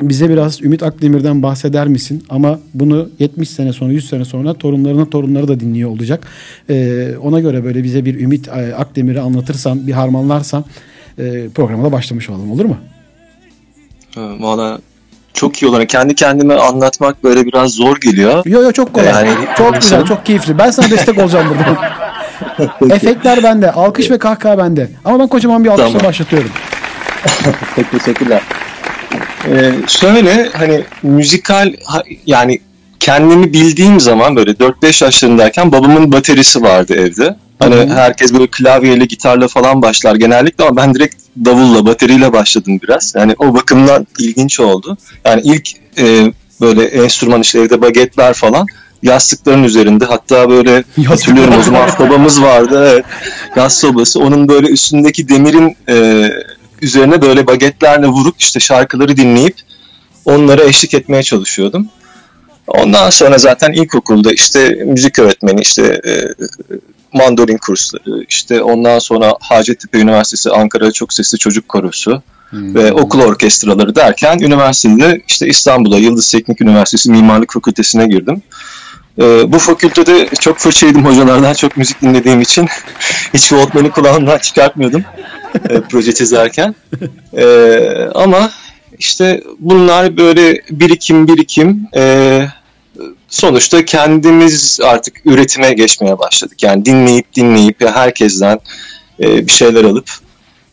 bize 0.00 0.30
biraz 0.30 0.62
Ümit 0.62 0.82
Akdemir'den 0.82 1.42
bahseder 1.42 1.88
misin? 1.88 2.24
Ama 2.28 2.58
bunu 2.74 3.08
70 3.18 3.50
sene 3.50 3.72
sonra 3.72 3.92
100 3.92 4.08
sene 4.08 4.24
sonra 4.24 4.54
torunlarının 4.54 5.04
torunları 5.04 5.48
da 5.48 5.60
dinliyor 5.60 5.90
olacak. 5.90 6.26
E, 6.70 7.08
ona 7.22 7.40
göre 7.40 7.64
böyle 7.64 7.84
bize 7.84 8.04
bir 8.04 8.20
Ümit 8.20 8.48
e, 8.48 8.74
Akdemir'i 8.74 9.20
anlatırsan 9.20 9.86
bir 9.86 9.92
harmanlarsan 9.92 10.64
e, 11.18 11.48
programa 11.54 11.84
da 11.84 11.92
başlamış 11.92 12.30
olalım 12.30 12.52
olur 12.52 12.64
mu? 12.64 12.76
Valla 14.16 14.78
çok 15.34 15.62
iyi 15.62 15.66
olarak 15.66 15.88
kendi 15.88 16.14
kendime 16.14 16.54
anlatmak 16.54 17.24
böyle 17.24 17.46
biraz 17.46 17.72
zor 17.72 17.96
geliyor. 18.00 18.42
Yo 18.46 18.62
yo 18.62 18.72
çok 18.72 18.94
kolay. 18.94 19.06
Yani- 19.08 19.30
çok 19.58 19.80
güzel, 19.80 20.04
çok 20.04 20.26
keyifli. 20.26 20.58
Ben 20.58 20.70
sana 20.70 20.90
destek 20.90 21.18
olacağım 21.18 21.46
burada. 21.50 21.96
Efektler 22.94 23.42
bende, 23.42 23.72
alkış 23.72 24.10
ve 24.10 24.18
kahkaha 24.18 24.58
bende. 24.58 24.90
Ama 25.04 25.20
ben 25.20 25.26
kocaman 25.26 25.64
bir 25.64 25.68
alkışla 25.68 25.86
Tamam. 25.92 26.04
başlatıyorum. 26.04 26.50
Çok 27.76 27.90
teşekkürler. 27.90 28.42
Ee, 29.48 29.72
şöyle 29.86 30.48
hani 30.48 30.84
müzikal 31.02 31.72
yani 32.26 32.60
kendimi 33.00 33.52
bildiğim 33.52 34.00
zaman 34.00 34.36
böyle 34.36 34.50
4-5 34.50 35.04
yaşlarındayken 35.04 35.72
babamın 35.72 36.12
baterisi 36.12 36.62
vardı 36.62 36.94
evde. 36.94 37.36
Hani 37.58 37.74
Hı 37.74 37.80
hı. 37.80 37.94
herkes 37.94 38.32
böyle 38.32 38.46
klavyeyle, 38.46 39.04
gitarla 39.04 39.48
falan 39.48 39.82
başlar 39.82 40.14
genellikle 40.14 40.64
ama 40.64 40.76
ben 40.76 40.94
direkt 40.94 41.14
davulla, 41.44 41.86
bateriyle 41.86 42.32
başladım 42.32 42.80
biraz. 42.82 43.14
Yani 43.16 43.34
o 43.38 43.54
bakımdan 43.54 44.06
ilginç 44.18 44.60
oldu. 44.60 44.96
Yani 45.24 45.40
ilk 45.44 45.68
e, 45.98 46.32
böyle 46.60 46.84
enstrüman 46.84 47.40
işte 47.40 47.58
evde 47.58 47.80
bagetler 47.82 48.34
falan 48.34 48.66
yastıkların 49.02 49.64
üzerinde 49.64 50.04
hatta 50.04 50.50
böyle 50.50 50.84
hatırlıyorum 51.06 51.54
o 51.58 51.62
zaman 51.62 51.88
sobamız 51.88 52.42
vardı 52.42 52.88
evet 52.92 53.04
gaz 53.54 53.76
sobası 53.76 54.20
onun 54.20 54.48
böyle 54.48 54.68
üstündeki 54.68 55.28
demirin 55.28 55.76
e, 55.88 56.28
üzerine 56.82 57.22
böyle 57.22 57.46
bagetlerle 57.46 58.06
vurup 58.06 58.34
işte 58.38 58.60
şarkıları 58.60 59.16
dinleyip 59.16 59.56
onlara 60.24 60.64
eşlik 60.64 60.94
etmeye 60.94 61.22
çalışıyordum. 61.22 61.88
Ondan 62.66 63.10
sonra 63.10 63.38
zaten 63.38 63.72
ilkokulda 63.72 64.32
işte 64.32 64.68
müzik 64.68 65.18
öğretmeni 65.18 65.60
işte 65.60 66.00
e, 66.06 66.12
mandolin 67.12 67.56
kursları 67.58 68.24
işte 68.28 68.62
ondan 68.62 68.98
sonra 68.98 69.34
Hacettepe 69.40 69.98
Üniversitesi 69.98 70.50
Ankara 70.50 70.92
Çok 70.92 71.12
Sesli 71.12 71.38
Çocuk 71.38 71.68
Korosu 71.68 72.22
ve 72.52 72.92
okul 72.92 73.20
orkestraları 73.20 73.94
derken 73.94 74.38
üniversitede 74.38 75.22
işte 75.28 75.46
İstanbul'a 75.46 75.98
Yıldız 75.98 76.30
Teknik 76.30 76.60
Üniversitesi 76.60 77.10
Mimarlık 77.10 77.52
Fakültesine 77.52 78.06
girdim. 78.06 78.42
Ee, 79.18 79.52
bu 79.52 79.58
fakültede 79.58 80.28
çok 80.40 80.58
fırça 80.58 80.86
yedim 80.86 81.04
hocalardan 81.04 81.54
çok 81.54 81.76
müzik 81.76 82.02
dinlediğim 82.02 82.40
için 82.40 82.68
hiç 83.34 83.48
Walkman'i 83.48 83.90
kulağımdan 83.90 84.38
çıkartmıyordum 84.38 85.04
e, 85.70 85.80
proje 85.80 86.14
çizerken. 86.14 86.74
Ee, 87.36 88.08
ama 88.14 88.50
işte 88.98 89.42
bunlar 89.58 90.16
böyle 90.16 90.62
birikim 90.70 91.28
birikim 91.28 91.88
e, 91.96 92.42
sonuçta 93.28 93.84
kendimiz 93.84 94.80
artık 94.82 95.16
üretime 95.24 95.72
geçmeye 95.72 96.18
başladık. 96.18 96.62
Yani 96.62 96.84
dinleyip 96.84 97.34
dinleyip 97.34 97.84
herkesten 97.84 98.60
e, 99.20 99.46
bir 99.46 99.52
şeyler 99.52 99.84
alıp 99.84 100.10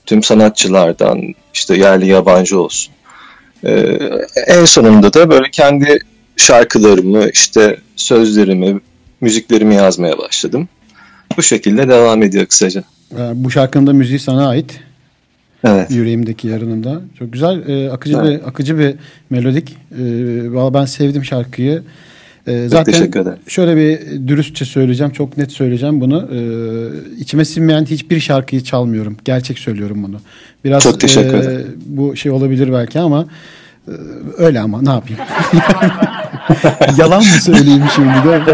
tüm 0.05 0.23
sanatçılardan 0.23 1.21
işte 1.53 1.77
yerli 1.77 2.07
yabancı 2.07 2.59
olsun. 2.59 2.93
E, 3.65 3.99
en 4.47 4.65
sonunda 4.65 5.13
da 5.13 5.29
böyle 5.29 5.51
kendi 5.51 5.99
şarkılarımı 6.37 7.29
işte 7.29 7.77
sözlerimi, 7.95 8.79
müziklerimi 9.21 9.75
yazmaya 9.75 10.17
başladım. 10.17 10.69
Bu 11.37 11.43
şekilde 11.43 11.87
devam 11.87 12.23
ediyor 12.23 12.45
kısaca. 12.45 12.83
Ee, 13.11 13.31
Bu 13.35 13.51
şarkının 13.51 13.87
da 13.87 13.93
müziği 13.93 14.19
sana 14.19 14.47
ait. 14.47 14.79
Evet. 15.67 15.91
Yüreğimdeki 15.91 16.47
yarınında. 16.47 17.01
Çok 17.19 17.33
güzel, 17.33 17.69
e, 17.69 17.91
akıcı 17.91 18.23
bir 18.23 18.47
akıcı 18.47 18.79
bir 18.79 18.95
melodik. 19.29 19.69
E, 19.91 20.03
Valla 20.53 20.73
ben 20.73 20.85
sevdim 20.85 21.23
şarkıyı. 21.25 21.83
E, 22.47 22.67
zaten 22.67 23.11
şöyle 23.47 23.77
bir 23.77 23.99
dürüstçe 24.27 24.65
söyleyeceğim, 24.65 25.13
çok 25.13 25.37
net 25.37 25.51
söyleyeceğim 25.51 26.01
bunu. 26.01 26.29
E, 26.33 26.39
içime 27.19 27.45
sinmeyen 27.45 27.85
hiçbir 27.85 28.19
şarkıyı 28.19 28.63
çalmıyorum. 28.63 29.17
Gerçek 29.25 29.59
söylüyorum 29.59 30.03
bunu. 30.03 30.17
Biraz 30.65 30.83
Çok 30.83 30.99
teşekkür 30.99 31.33
e, 31.33 31.37
ederim. 31.37 31.77
bu 31.85 32.15
şey 32.15 32.31
olabilir 32.31 32.73
belki 32.73 32.99
ama 32.99 33.25
e, 33.87 33.91
öyle 34.37 34.59
ama 34.59 34.81
ne 34.81 34.89
yapayım? 34.89 35.21
Yalan 36.97 37.19
mı 37.19 37.41
söyleyeyim 37.41 37.83
şimdi? 37.95 38.09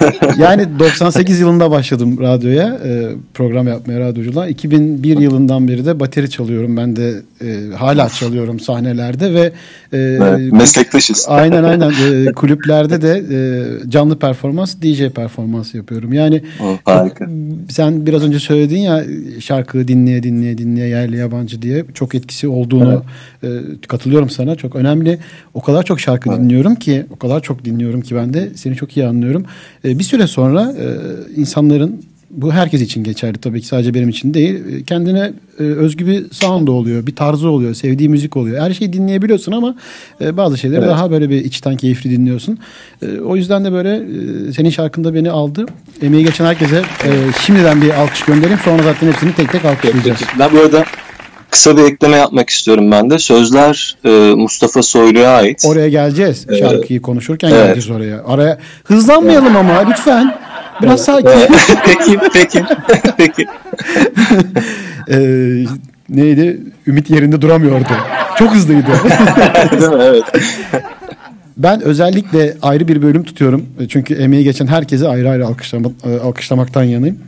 Yani 0.38 0.78
98 0.78 1.40
yılında 1.40 1.70
başladım 1.70 2.18
radyoya 2.20 2.78
e, 2.84 3.08
program 3.34 3.68
yapmaya 3.68 4.00
radyoculuğa. 4.00 4.48
2001 4.48 5.18
yılından 5.18 5.68
beri 5.68 5.86
de 5.86 6.00
bateri 6.00 6.30
çalıyorum. 6.30 6.76
Ben 6.76 6.96
de 6.96 7.14
e, 7.44 7.74
hala 7.76 8.08
çalıyorum 8.08 8.60
sahnelerde 8.60 9.34
ve 9.34 9.52
e, 9.92 9.98
Evet, 9.98 10.52
meslektaşız. 10.52 11.26
aynen 11.28 11.64
aynen 11.64 11.90
e, 11.90 12.32
kulüplerde 12.32 13.02
de 13.02 13.24
e, 13.30 13.90
canlı 13.90 14.18
performans, 14.18 14.76
DJ 14.82 15.08
performans 15.08 15.74
yapıyorum. 15.74 16.12
Yani 16.12 16.42
Hı, 16.58 16.64
harika. 16.84 17.26
sen 17.70 18.06
biraz 18.06 18.24
önce 18.24 18.38
söyledin 18.38 18.78
ya 18.78 19.04
şarkı 19.40 19.88
dinleye 19.88 20.22
dinleye 20.22 20.58
dinleye 20.58 20.88
yerli 20.88 21.16
yabancı 21.16 21.62
diye 21.62 21.84
çok 21.94 22.14
etkisi 22.14 22.48
olduğunu 22.48 23.02
e, 23.42 23.48
katılıyorum 23.88 24.30
sana. 24.30 24.56
Çok 24.56 24.76
önemli. 24.76 25.18
O 25.54 25.60
kadar 25.60 25.82
çok 25.82 26.00
şarkı 26.00 26.30
dinliyorum 26.30 26.74
ki 26.74 27.06
o 27.10 27.16
kadar 27.16 27.40
çok 27.42 27.64
dinliyorum 27.64 28.00
ki 28.00 28.16
ben 28.16 28.34
de 28.34 28.48
seni 28.54 28.76
çok 28.76 28.96
iyi 28.96 29.06
anlıyorum. 29.06 29.44
E, 29.84 29.91
bir 29.98 30.04
süre 30.04 30.26
sonra 30.26 30.72
e, 30.78 30.86
insanların 31.40 32.02
bu 32.30 32.52
herkes 32.52 32.80
için 32.80 33.04
geçerli 33.04 33.38
tabii 33.38 33.60
ki 33.60 33.66
sadece 33.66 33.94
benim 33.94 34.08
için 34.08 34.34
değil. 34.34 34.54
E, 34.54 34.82
Kendine 34.82 35.32
e, 35.58 35.62
özgü 35.62 36.06
bir 36.06 36.24
sound 36.30 36.68
oluyor, 36.68 37.06
bir 37.06 37.16
tarzı 37.16 37.48
oluyor, 37.48 37.74
sevdiği 37.74 38.08
müzik 38.08 38.36
oluyor. 38.36 38.60
Her 38.62 38.74
şeyi 38.74 38.92
dinleyebiliyorsun 38.92 39.52
ama 39.52 39.74
bazı 40.20 40.58
şeyleri 40.58 40.78
Evet. 40.78 40.88
daha 40.88 41.10
böyle 41.10 41.30
bir 41.30 41.44
içten 41.44 41.76
keyifli 41.76 42.10
dinliyorsun. 42.10 42.58
O 43.24 43.36
yüzden 43.36 43.64
de 43.64 43.72
böyle 43.72 44.02
senin 44.52 44.70
şarkında 44.70 45.14
beni 45.14 45.30
aldı. 45.30 45.66
Emeği 46.02 46.24
geçen 46.24 46.44
herkese 46.44 46.82
şimdiden 47.40 47.82
bir 47.82 47.90
alkış 47.90 48.22
göndereyim. 48.24 48.58
Sonra 48.64 48.82
zaten 48.82 49.06
hepsini 49.08 49.34
tek 49.34 49.52
tek 49.52 49.64
alkışlayacağız. 49.64 50.20
Ben 50.38 50.52
bu 50.52 50.58
arada 50.58 50.84
kısa 51.52 51.76
bir 51.76 51.82
ekleme 51.82 52.16
yapmak 52.16 52.50
istiyorum 52.50 52.90
ben 52.90 53.10
de. 53.10 53.18
Sözler 53.18 53.96
e, 54.04 54.34
Mustafa 54.34 54.82
Soylu'ya 54.82 55.30
ait. 55.30 55.64
Oraya 55.66 55.88
geleceğiz. 55.88 56.46
Evet. 56.48 56.58
Şarkıyı 56.58 57.02
konuşurken 57.02 57.48
Evet. 57.50 57.64
geleceğiz 57.64 57.90
oraya. 57.90 58.24
Araya 58.26 58.58
hızlanmayalım 58.84 59.56
ama 59.56 59.88
lütfen. 59.90 60.34
Biraz 60.82 61.04
sakin. 61.04 61.28
peki, 61.86 62.18
peki, 62.32 62.64
peki. 63.16 63.46
Ee, 65.10 65.18
neydi? 66.08 66.60
Ümit 66.86 67.10
yerinde 67.10 67.40
duramıyordu. 67.42 67.84
Çok 68.38 68.54
hızlıydı. 68.54 68.86
Değil 69.80 69.90
mi? 69.90 70.02
Evet. 70.02 70.24
Ben 71.56 71.80
özellikle 71.82 72.54
ayrı 72.62 72.88
bir 72.88 73.02
bölüm 73.02 73.24
tutuyorum. 73.24 73.66
E, 73.80 73.88
Çünkü 73.88 74.14
emeği 74.14 74.44
geçen 74.44 74.66
herkese 74.66 75.08
ayrı 75.08 75.30
ayrı 75.30 75.46
alkışlama, 75.46 75.88
e, 76.04 76.18
alkışlamaktan 76.18 76.82
yanayım. 76.82 77.18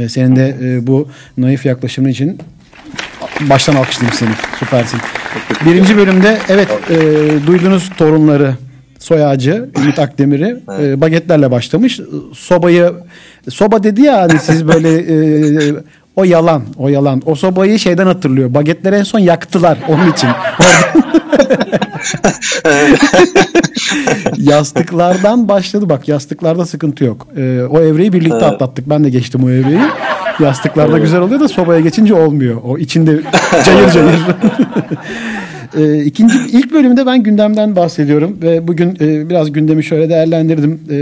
E, 0.00 0.08
Senin 0.08 0.36
de 0.36 0.56
e, 0.62 0.86
bu 0.86 1.08
naif 1.38 1.66
yaklaşımın 1.66 2.08
için 2.08 2.38
baştan 3.40 3.74
alkışlayayım 3.74 4.16
seni. 4.16 4.30
Süpersin. 4.58 5.00
Birinci 5.66 5.96
bölümde 5.96 6.38
evet 6.48 6.68
e, 6.90 6.96
duydunuz 7.46 7.90
torunları 7.96 8.54
soy 8.98 9.24
ağacı 9.24 9.68
Ümit 9.78 9.98
Akdemir'i 9.98 10.56
e, 10.80 11.00
bagetlerle 11.00 11.50
başlamış. 11.50 12.00
Sobayı 12.34 12.92
soba 13.48 13.82
dedi 13.82 14.02
ya 14.02 14.22
hani 14.22 14.38
siz 14.38 14.68
böyle 14.68 14.88
e, 14.98 15.74
o 16.16 16.24
yalan 16.24 16.62
o 16.76 16.88
yalan. 16.88 17.22
O 17.26 17.34
sobayı 17.34 17.78
şeyden 17.78 18.06
hatırlıyor. 18.06 18.54
Bagetleri 18.54 18.94
en 18.96 19.02
son 19.02 19.18
yaktılar 19.18 19.78
onun 19.88 20.12
için. 20.12 20.28
Yastıklardan 24.36 25.48
başladı 25.48 25.88
bak 25.88 26.08
yastıklarda 26.08 26.66
sıkıntı 26.66 27.04
yok. 27.04 27.26
Ee, 27.36 27.62
o 27.70 27.80
evreyi 27.80 28.12
birlikte 28.12 28.44
atlattık. 28.46 28.90
Ben 28.90 29.04
de 29.04 29.10
geçtim 29.10 29.44
o 29.44 29.50
evreyi. 29.50 29.80
Yastıklarda 30.40 30.98
güzel 30.98 31.20
oluyor 31.20 31.40
da 31.40 31.48
sobaya 31.48 31.80
geçince 31.80 32.14
olmuyor. 32.14 32.60
O 32.64 32.78
içinde 32.78 33.20
cayır 33.64 33.90
cayır. 33.90 34.20
E, 35.78 36.04
ikinci, 36.04 36.34
ilk 36.52 36.72
bölümde 36.72 37.06
ben 37.06 37.22
gündemden 37.22 37.76
bahsediyorum 37.76 38.36
ve 38.42 38.68
bugün 38.68 38.96
e, 39.00 39.30
biraz 39.30 39.52
gündemi 39.52 39.84
şöyle 39.84 40.08
değerlendirdim. 40.08 40.80
E, 40.90 40.96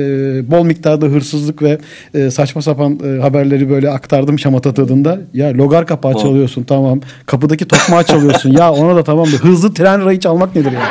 bol 0.51 0.65
miktarda 0.65 1.07
hırsızlık 1.07 1.63
ve 1.63 1.79
e, 2.15 2.31
saçma 2.31 2.63
sapan 2.63 2.99
e, 3.05 3.21
haberleri 3.21 3.71
böyle 3.71 3.91
aktardım 3.91 4.39
şamata 4.39 4.75
tadında. 4.75 5.19
Ya 5.35 5.55
logar 5.55 5.87
kapağı 5.87 6.15
çalıyorsun 6.15 6.63
tamam. 6.63 7.01
Kapıdaki 7.27 7.69
tokmağı 7.69 8.05
çalıyorsun. 8.05 8.51
ya 8.51 8.73
ona 8.73 8.97
da 8.97 9.05
tamam 9.05 9.27
hızlı 9.27 9.75
tren 9.75 10.05
rayı 10.05 10.21
çalmak 10.21 10.57
nedir 10.57 10.73
ya? 10.73 10.81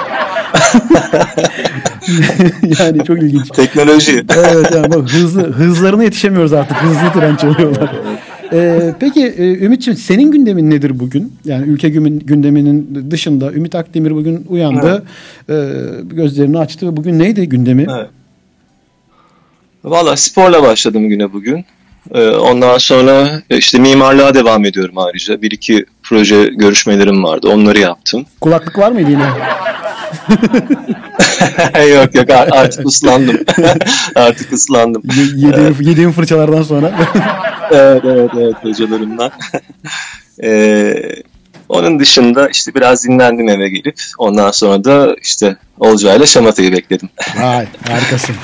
yani 2.80 3.06
çok 3.06 3.24
ilginç. 3.24 3.50
Teknoloji. 3.50 4.26
Evet 4.38 4.72
yani 4.76 4.94
bak 4.94 5.14
hızlı 5.14 5.52
hızlarına 5.52 6.04
yetişemiyoruz 6.04 6.54
artık. 6.54 6.78
Hızlı 6.78 7.20
tren 7.20 7.36
çalıyorlar. 7.36 7.92
Ee, 8.54 8.94
peki 9.00 9.26
e, 9.26 9.66
Ümit'ciğim 9.66 9.98
senin 9.98 10.32
gündemin 10.32 10.70
nedir 10.72 11.00
bugün? 11.00 11.34
Yani 11.46 11.68
ülke 11.68 11.90
gündeminin 11.90 13.08
dışında 13.12 13.52
Ümit 13.52 13.76
Akdemir 13.76 14.12
bugün 14.12 14.46
uyandı. 14.50 15.04
Evet. 15.50 15.66
E, 15.66 16.16
gözlerini 16.16 16.60
açtı 16.60 16.88
ve 16.88 16.98
bugün 16.98 17.20
neydi 17.20 17.50
gündemi? 17.50 17.86
Evet. 17.98 18.10
Valla 19.84 20.18
sporla 20.18 20.64
başladım 20.64 21.10
güne 21.10 21.34
bugün. 21.34 21.66
Ee, 22.14 22.30
ondan 22.30 22.78
sonra 22.78 23.42
işte 23.50 23.80
mimarlığa 23.80 24.34
devam 24.34 24.66
ediyorum 24.66 24.98
ayrıca. 24.98 25.42
Bir 25.42 25.52
iki 25.52 25.86
proje 26.04 26.44
görüşmelerim 26.46 27.24
vardı. 27.24 27.48
Onları 27.48 27.80
yaptım. 27.80 28.26
Kulaklık 28.42 28.78
var 28.78 28.92
mıydı 28.92 29.12
yine? 29.12 29.28
yok 31.96 32.16
yok 32.16 32.30
artık 32.30 32.86
ıslandım. 32.86 33.38
artık 34.16 34.54
ıslandım. 34.54 35.04
Yediğim, 35.36 35.76
yediğim 35.82 36.12
fırçalardan 36.12 36.64
sonra. 36.64 36.92
Evet 37.72 38.02
evet 38.06 38.30
evet 38.38 38.56
hocalarımdan. 38.62 39.32
ee, 40.44 40.94
onun 41.70 42.00
dışında 42.00 42.50
işte 42.50 42.76
biraz 42.76 43.06
dinlendim 43.06 43.50
eve 43.50 43.70
gelip 43.70 43.96
ondan 44.18 44.52
sonra 44.52 44.84
da 44.84 45.16
işte 45.22 45.56
Olcay'la 45.80 46.26
Şamata'yı 46.26 46.72
bekledim. 46.72 47.10
Vay 47.38 47.68
harikasın. 47.88 48.36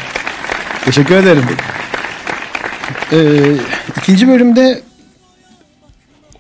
Teşekkür 0.85 1.15
ederim. 1.15 1.43
Ee, 3.13 3.17
ikinci 3.97 4.27
bölümde 4.27 4.81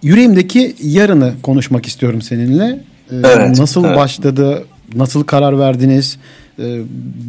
yüreğimdeki 0.03 0.75
yarını 0.83 1.33
konuşmak 1.43 1.85
istiyorum 1.85 2.21
seninle. 2.21 2.65
Ee, 3.11 3.15
evet, 3.15 3.57
nasıl 3.59 3.85
evet. 3.85 3.97
başladı, 3.97 4.65
nasıl 4.95 5.23
karar 5.23 5.59
verdiniz? 5.59 6.17
Ee, 6.59 6.79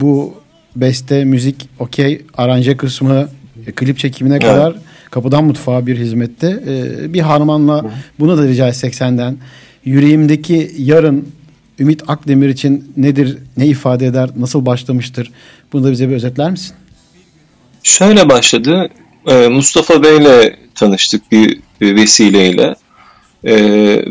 bu 0.00 0.34
beste, 0.76 1.24
müzik, 1.24 1.68
okey, 1.78 2.22
aranje 2.36 2.76
kısmı, 2.76 3.28
e, 3.66 3.72
klip 3.72 3.98
çekimine 3.98 4.34
evet. 4.34 4.46
kadar 4.46 4.74
kapıdan 5.10 5.44
mutfağa 5.44 5.86
bir 5.86 5.98
hizmette. 5.98 6.62
Ee, 6.66 7.12
bir 7.12 7.20
harmanla 7.20 7.90
bunu 8.18 8.38
da 8.38 8.48
rica 8.48 8.68
etsek 8.68 8.94
senden. 8.94 9.36
Yüreğimdeki 9.84 10.70
yarın 10.78 11.28
Ümit 11.78 12.02
Akdemir 12.08 12.48
için 12.48 12.92
nedir, 12.96 13.38
ne 13.56 13.66
ifade 13.66 14.06
eder, 14.06 14.30
nasıl 14.36 14.66
başlamıştır? 14.66 15.30
Bunu 15.72 15.84
da 15.84 15.92
bize 15.92 16.08
bir 16.08 16.14
özetler 16.14 16.50
misin? 16.50 16.74
Şöyle 17.82 18.28
başladı. 18.28 18.88
Ee, 19.26 19.48
Mustafa 19.48 20.02
Bey'le 20.02 20.56
tanıştık 20.74 21.32
bir, 21.32 21.60
vesileyle. 21.80 22.74
Ee, 23.44 23.56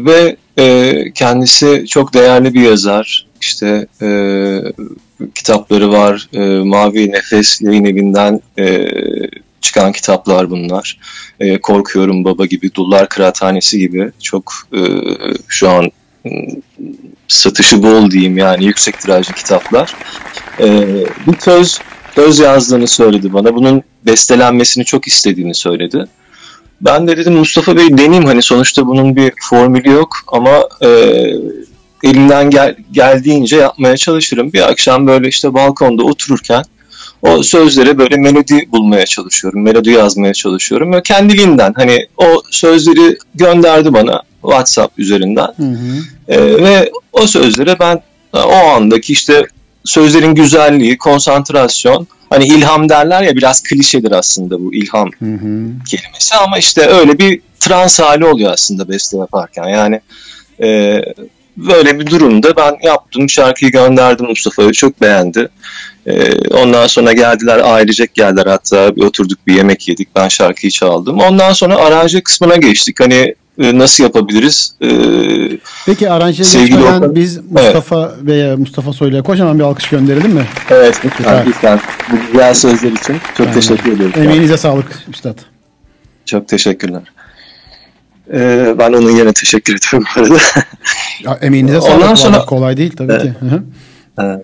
ve 0.06 0.36
e, 0.60 0.94
kendisi 1.16 1.86
çok 1.88 2.14
değerli 2.14 2.54
bir 2.54 2.62
yazar. 2.62 3.28
İşte 3.42 3.88
e, 4.02 4.10
kitapları 5.36 5.92
var. 5.92 6.30
E, 6.34 6.64
Mavi 6.64 7.12
Nefes 7.12 7.62
yayın 7.62 7.86
evinden 7.86 8.42
e, 8.60 8.88
çıkan 9.62 9.92
kitaplar 9.92 10.50
bunlar. 10.50 11.00
E, 11.40 11.62
Korkuyorum 11.62 12.26
Baba 12.26 12.46
gibi, 12.46 12.74
Dullar 12.74 13.10
Kıraathanesi 13.10 13.80
gibi 13.80 14.12
çok 14.22 14.54
e, 14.74 14.82
şu 15.48 15.70
an 15.70 15.92
satışı 17.28 17.84
bol 17.84 18.12
diyeyim 18.12 18.38
yani 18.38 18.66
yüksek 18.66 19.00
tirajlı 19.00 19.34
kitaplar. 19.34 19.96
E, 20.60 20.68
bir 21.28 21.40
söz 21.40 21.80
söz 22.16 22.40
yazdığını 22.40 22.88
söyledi 22.88 23.34
bana. 23.34 23.56
Bunun 23.56 23.84
bestelenmesini 24.06 24.86
çok 24.86 25.08
istediğini 25.08 25.56
söyledi. 25.56 26.06
Ben 26.82 27.08
de 27.08 27.18
dedim 27.18 27.34
Mustafa 27.34 27.78
Bey 27.78 27.98
deneyeyim 27.98 28.26
hani 28.26 28.42
sonuçta 28.42 28.88
bunun 28.88 29.16
bir 29.16 29.34
formülü 29.50 29.92
yok 29.92 30.18
ama 30.28 30.70
e, 30.82 30.90
elimden 32.04 32.50
gel, 32.50 32.76
geldiğince 32.92 33.56
yapmaya 33.56 33.98
çalışırım. 33.98 34.54
Bir 34.54 34.70
akşam 34.70 35.08
böyle 35.08 35.28
işte 35.28 35.54
balkonda 35.54 36.04
otururken 36.04 36.64
o 37.22 37.44
sözlere 37.44 37.98
böyle 37.98 38.18
melodi 38.18 38.68
bulmaya 38.72 39.06
çalışıyorum. 39.06 39.62
Melodi 39.62 39.90
yazmaya 39.90 40.34
çalışıyorum. 40.34 40.94
Ve 40.94 41.02
kendiliğinden 41.04 41.74
hani 41.76 42.08
o 42.18 42.42
sözleri 42.52 43.18
gönderdi 43.36 43.94
bana 43.94 44.22
WhatsApp 44.42 45.00
üzerinden. 45.00 45.48
Hı 45.58 45.64
hı. 45.64 46.04
E, 46.28 46.64
ve 46.64 46.92
o 47.12 47.28
sözlere 47.28 47.80
ben 47.80 48.02
o 48.34 48.56
andaki 48.56 49.14
işte 49.14 49.48
sözlerin 49.86 50.36
güzelliği, 50.36 50.98
konsantrasyon 50.98 52.08
hani 52.30 52.48
ilham 52.48 52.90
derler 52.90 53.22
ya 53.22 53.36
biraz 53.36 53.64
klişedir 53.64 54.12
aslında 54.12 54.60
bu 54.64 54.74
ilham 54.74 55.10
hı 55.20 55.26
hı. 55.26 55.86
kelimesi 55.90 56.36
ama 56.36 56.58
işte 56.58 56.82
öyle 56.82 57.18
bir 57.18 57.42
trans 57.60 58.00
hali 58.00 58.26
oluyor 58.26 58.52
aslında 58.52 58.90
beste 58.90 59.18
yaparken. 59.18 59.68
Yani 59.68 60.02
e, 60.62 61.02
böyle 61.58 62.00
bir 62.00 62.08
durumda 62.08 62.56
ben 62.56 62.78
yaptım 62.84 63.30
şarkıyı 63.30 63.72
gönderdim 63.72 64.26
Mustafa'ya 64.26 64.72
çok 64.74 65.02
beğendi. 65.02 65.50
E, 66.08 66.34
ondan 66.50 66.88
sonra 66.88 67.14
geldiler 67.14 67.60
ailecek 67.64 68.14
geldiler 68.14 68.46
hatta 68.46 68.96
bir 68.96 69.04
oturduk 69.04 69.48
bir 69.48 69.56
yemek 69.56 69.88
yedik 69.88 70.16
ben 70.16 70.28
şarkıyı 70.28 70.72
çaldım. 70.72 71.20
Ondan 71.20 71.54
sonra 71.54 71.76
aranje 71.76 72.22
kısmına 72.22 72.56
geçtik. 72.56 73.00
Hani 73.00 73.36
e, 73.60 73.78
nasıl 73.78 74.04
yapabiliriz? 74.04 74.76
E, 74.82 74.90
Peki 75.86 76.10
aranje 76.10 76.44
geçmeden 76.44 76.98
Okan, 76.98 77.16
biz 77.16 77.52
Mustafa 77.52 78.12
evet. 78.16 78.28
veya 78.28 78.58
Mustafa 78.58 78.94
Soylu'ya 78.94 79.22
kocaman 79.22 79.60
bir 79.60 79.64
alkış 79.64 79.90
gönderelim 79.90 80.32
mi? 80.32 80.46
Evet 80.70 81.00
lütfen, 81.06 81.46
lütfen. 81.48 81.80
Bu 82.12 82.16
güzel 82.32 82.54
sözler 82.54 82.92
için 82.92 83.18
çok 83.38 83.48
Aynen. 83.48 83.54
teşekkür 83.54 83.92
ediyorum. 83.92 84.22
Emeğinize 84.22 84.58
sağlık 84.58 85.04
Üstad. 85.14 85.38
Çok 86.26 86.48
teşekkürler. 86.48 87.02
Ee, 88.34 88.76
ben 88.80 88.94
onun 88.94 89.12
yerine 89.12 89.34
teşekkür 89.34 89.76
ediyorum 89.76 90.38
ya, 91.24 91.40
emeğinize 91.42 91.82
sağlık. 91.82 91.96
Ondan 91.96 92.16
sonra 92.16 92.46
kolay 92.46 92.78
değil 92.78 92.96
tabii 92.98 93.12
evet. 93.12 93.22
ki. 93.22 93.34
Evet. 94.22 94.42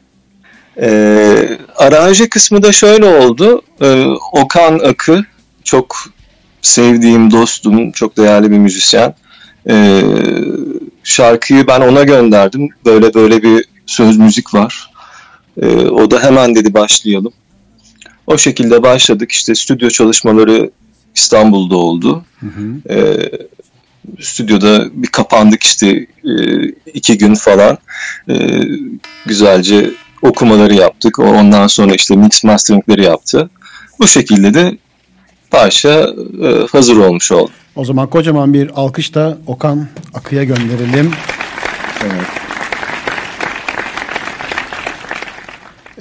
Ee, 0.81 1.57
aranje 1.75 2.29
kısmı 2.29 2.63
da 2.63 2.71
şöyle 2.71 3.05
oldu. 3.05 3.61
Ee, 3.81 4.05
Okan 4.31 4.79
Akı 4.79 5.25
çok 5.63 5.95
sevdiğim 6.61 7.31
dostum, 7.31 7.91
çok 7.91 8.17
değerli 8.17 8.51
bir 8.51 8.57
müzisyen. 8.57 9.15
Ee, 9.69 10.01
şarkıyı 11.03 11.67
ben 11.67 11.81
ona 11.81 12.03
gönderdim. 12.03 12.69
Böyle 12.85 13.13
böyle 13.13 13.43
bir 13.43 13.65
söz 13.85 14.17
müzik 14.17 14.53
var. 14.53 14.89
Ee, 15.61 15.67
o 15.75 16.11
da 16.11 16.23
hemen 16.23 16.55
dedi 16.55 16.73
başlayalım. 16.73 17.33
O 18.27 18.37
şekilde 18.37 18.83
başladık. 18.83 19.31
İşte 19.31 19.55
stüdyo 19.55 19.89
çalışmaları 19.89 20.71
İstanbul'da 21.15 21.75
oldu. 21.75 22.25
Hı 22.39 22.45
hı. 22.45 22.93
Ee, 22.93 23.31
stüdyoda 24.21 24.87
bir 24.93 25.07
kapandık 25.07 25.63
işte 25.63 25.87
e, 26.25 26.63
iki 26.93 27.17
gün 27.17 27.35
falan. 27.35 27.77
Ee, 28.29 28.61
güzelce 29.25 29.91
okumaları 30.23 30.73
yaptık. 30.73 31.19
Ondan 31.19 31.67
sonra 31.67 31.93
işte 31.93 32.15
mix 32.15 32.43
masteringleri 32.43 33.03
yaptı. 33.03 33.49
Bu 33.99 34.07
şekilde 34.07 34.53
de 34.53 34.77
parça 35.51 36.13
e, 36.43 36.67
hazır 36.71 36.97
olmuş 36.97 37.31
oldu. 37.31 37.51
O 37.75 37.85
zaman 37.85 38.09
kocaman 38.09 38.53
bir 38.53 38.71
alkış 38.75 39.15
da 39.15 39.37
Okan 39.47 39.87
Akı'ya 40.13 40.43
gönderelim. 40.43 41.11
Evet. 42.03 42.27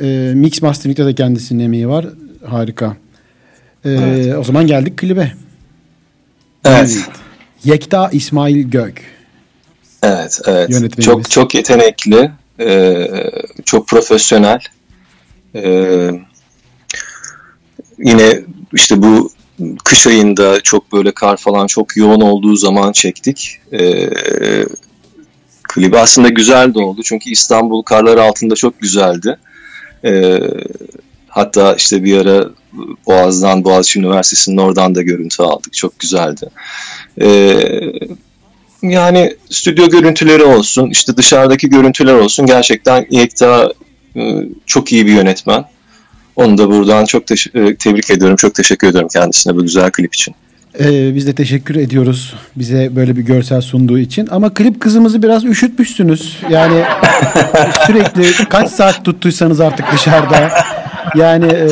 E, 0.00 0.34
mix 0.34 0.62
Mastering'de 0.62 1.06
de 1.06 1.14
kendisinin 1.14 1.64
emeği 1.64 1.88
var. 1.88 2.06
Harika. 2.46 2.96
E, 3.84 3.90
evet. 3.90 4.36
O 4.38 4.44
zaman 4.44 4.66
geldik 4.66 4.98
klibe. 4.98 5.32
Evet. 6.64 6.98
Yekta 7.64 8.08
İsmail 8.12 8.70
Gök. 8.70 9.02
Evet, 10.02 10.40
evet. 10.46 11.02
Çok 11.02 11.30
çok 11.30 11.54
yetenekli, 11.54 12.30
e, 12.60 13.08
çok 13.64 13.88
profesyonel. 13.88 14.60
E, 15.54 15.62
yine 17.98 18.40
işte 18.72 19.02
bu 19.02 19.30
kış 19.84 20.06
ayında 20.06 20.60
çok 20.60 20.92
böyle 20.92 21.12
kar 21.12 21.36
falan 21.36 21.66
çok 21.66 21.96
yoğun 21.96 22.20
olduğu 22.20 22.56
zaman 22.56 22.92
çektik. 22.92 23.58
E, 23.72 24.08
klibi 25.62 25.98
aslında 25.98 26.28
güzel 26.28 26.74
de 26.74 26.78
oldu 26.78 27.02
çünkü 27.04 27.30
İstanbul 27.30 27.82
karlar 27.82 28.16
altında 28.16 28.54
çok 28.54 28.80
güzeldi. 28.80 29.38
Hatta 31.28 31.74
işte 31.74 32.04
bir 32.04 32.18
ara 32.18 32.50
Boğaz'dan 33.06 33.64
Boğaziçi 33.64 33.98
Üniversitesi'nin 33.98 34.56
oradan 34.56 34.94
da 34.94 35.02
görüntü 35.02 35.42
aldık. 35.42 35.72
Çok 35.72 35.98
güzeldi. 35.98 36.46
E, 37.20 37.28
yani 38.82 39.36
stüdyo 39.50 39.88
görüntüleri 39.88 40.44
olsun, 40.44 40.90
işte 40.90 41.16
dışarıdaki 41.16 41.70
görüntüler 41.70 42.14
olsun 42.14 42.46
gerçekten 42.46 43.06
Yekta 43.10 43.72
e, 44.16 44.20
çok 44.66 44.92
iyi 44.92 45.06
bir 45.06 45.12
yönetmen. 45.12 45.64
Onu 46.36 46.58
da 46.58 46.70
buradan 46.70 47.04
çok 47.04 47.22
e, 47.30 47.76
tebrik 47.76 48.10
ediyorum. 48.10 48.36
Çok 48.36 48.54
teşekkür 48.54 48.86
ediyorum 48.86 49.08
kendisine 49.12 49.56
bu 49.56 49.62
güzel 49.62 49.90
klip 49.90 50.14
için. 50.14 50.34
Ee, 50.80 51.14
biz 51.14 51.26
de 51.26 51.34
teşekkür 51.34 51.76
ediyoruz 51.76 52.34
bize 52.56 52.96
böyle 52.96 53.16
bir 53.16 53.22
görsel 53.22 53.60
sunduğu 53.60 53.98
için. 53.98 54.28
Ama 54.30 54.54
klip 54.54 54.80
kızımızı 54.80 55.22
biraz 55.22 55.44
üşütmüşsünüz. 55.44 56.38
Yani 56.50 56.84
sürekli 57.86 58.48
kaç 58.48 58.70
saat 58.70 59.04
tuttuysanız 59.04 59.60
artık 59.60 59.92
dışarıda. 59.92 60.50
Yani 61.16 61.46
e, 61.46 61.68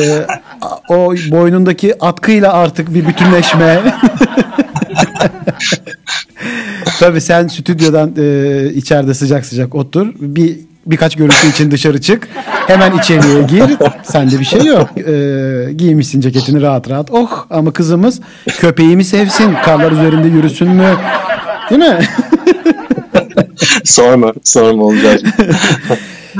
o 0.89 1.13
boynundaki 1.31 1.95
atkıyla 1.99 2.53
artık 2.53 2.93
bir 2.93 3.07
bütünleşme. 3.07 3.81
Tabii 7.01 7.21
sen 7.21 7.47
stüdyodan 7.47 8.11
e, 8.17 8.73
içeride 8.73 9.13
sıcak 9.13 9.45
sıcak 9.45 9.75
otur. 9.75 10.07
Bir 10.19 10.57
birkaç 10.85 11.15
görüntü 11.15 11.49
için 11.49 11.71
dışarı 11.71 12.01
çık. 12.01 12.27
Hemen 12.67 12.97
içeriye 12.97 13.41
gir. 13.41 13.77
Sende 14.03 14.39
bir 14.39 14.45
şey 14.45 14.65
yok. 14.65 14.89
E, 14.97 15.73
giymişsin 15.73 16.21
ceketini 16.21 16.61
rahat 16.61 16.89
rahat. 16.89 17.11
Oh 17.11 17.45
ama 17.49 17.73
kızımız 17.73 18.19
köpeğimi 18.59 19.03
sevsin. 19.03 19.53
Karlar 19.65 19.91
üzerinde 19.91 20.27
yürüsün 20.27 20.67
mü? 20.69 20.95
Değil 21.69 21.81
mi? 21.81 21.99
sorma, 23.83 24.33
sorma 24.43 24.83
olacak. 24.83 25.19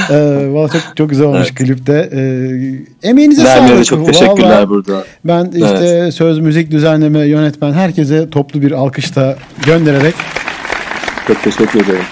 Ee, 0.10 0.47
vallahi 0.50 0.71
çok 0.71 0.82
çok 0.97 1.10
güzel 1.10 1.26
olmuş 1.26 1.47
Evet. 1.47 1.56
klipte. 1.56 2.10
Ee, 2.13 3.10
emeğinize 3.10 3.43
Nermin'e 3.43 3.69
sağlık. 3.69 3.86
çok 3.86 4.06
teşekkürler 4.06 4.50
Vallahi 4.50 4.69
burada. 4.69 5.04
Ben 5.26 5.52
işte 5.56 6.12
söz, 6.12 6.39
müzik, 6.39 6.71
düzenleme, 6.71 7.19
yönetmen 7.19 7.74
herkese 7.74 8.30
toplu 8.30 8.62
bir 8.62 8.71
alkışta 8.71 9.36
göndererek 9.65 10.15
Çok 11.34 11.44
teşekkür 11.44 11.86
ederim. 11.86 12.04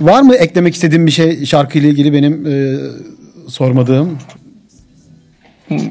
var 0.00 0.22
mı 0.22 0.34
eklemek 0.34 0.74
istediğim 0.74 1.06
bir 1.06 1.10
şey 1.10 1.46
şarkıyla 1.46 1.88
ilgili 1.88 2.12
benim 2.12 2.46
e, 2.46 2.78
sormadığım? 3.50 4.18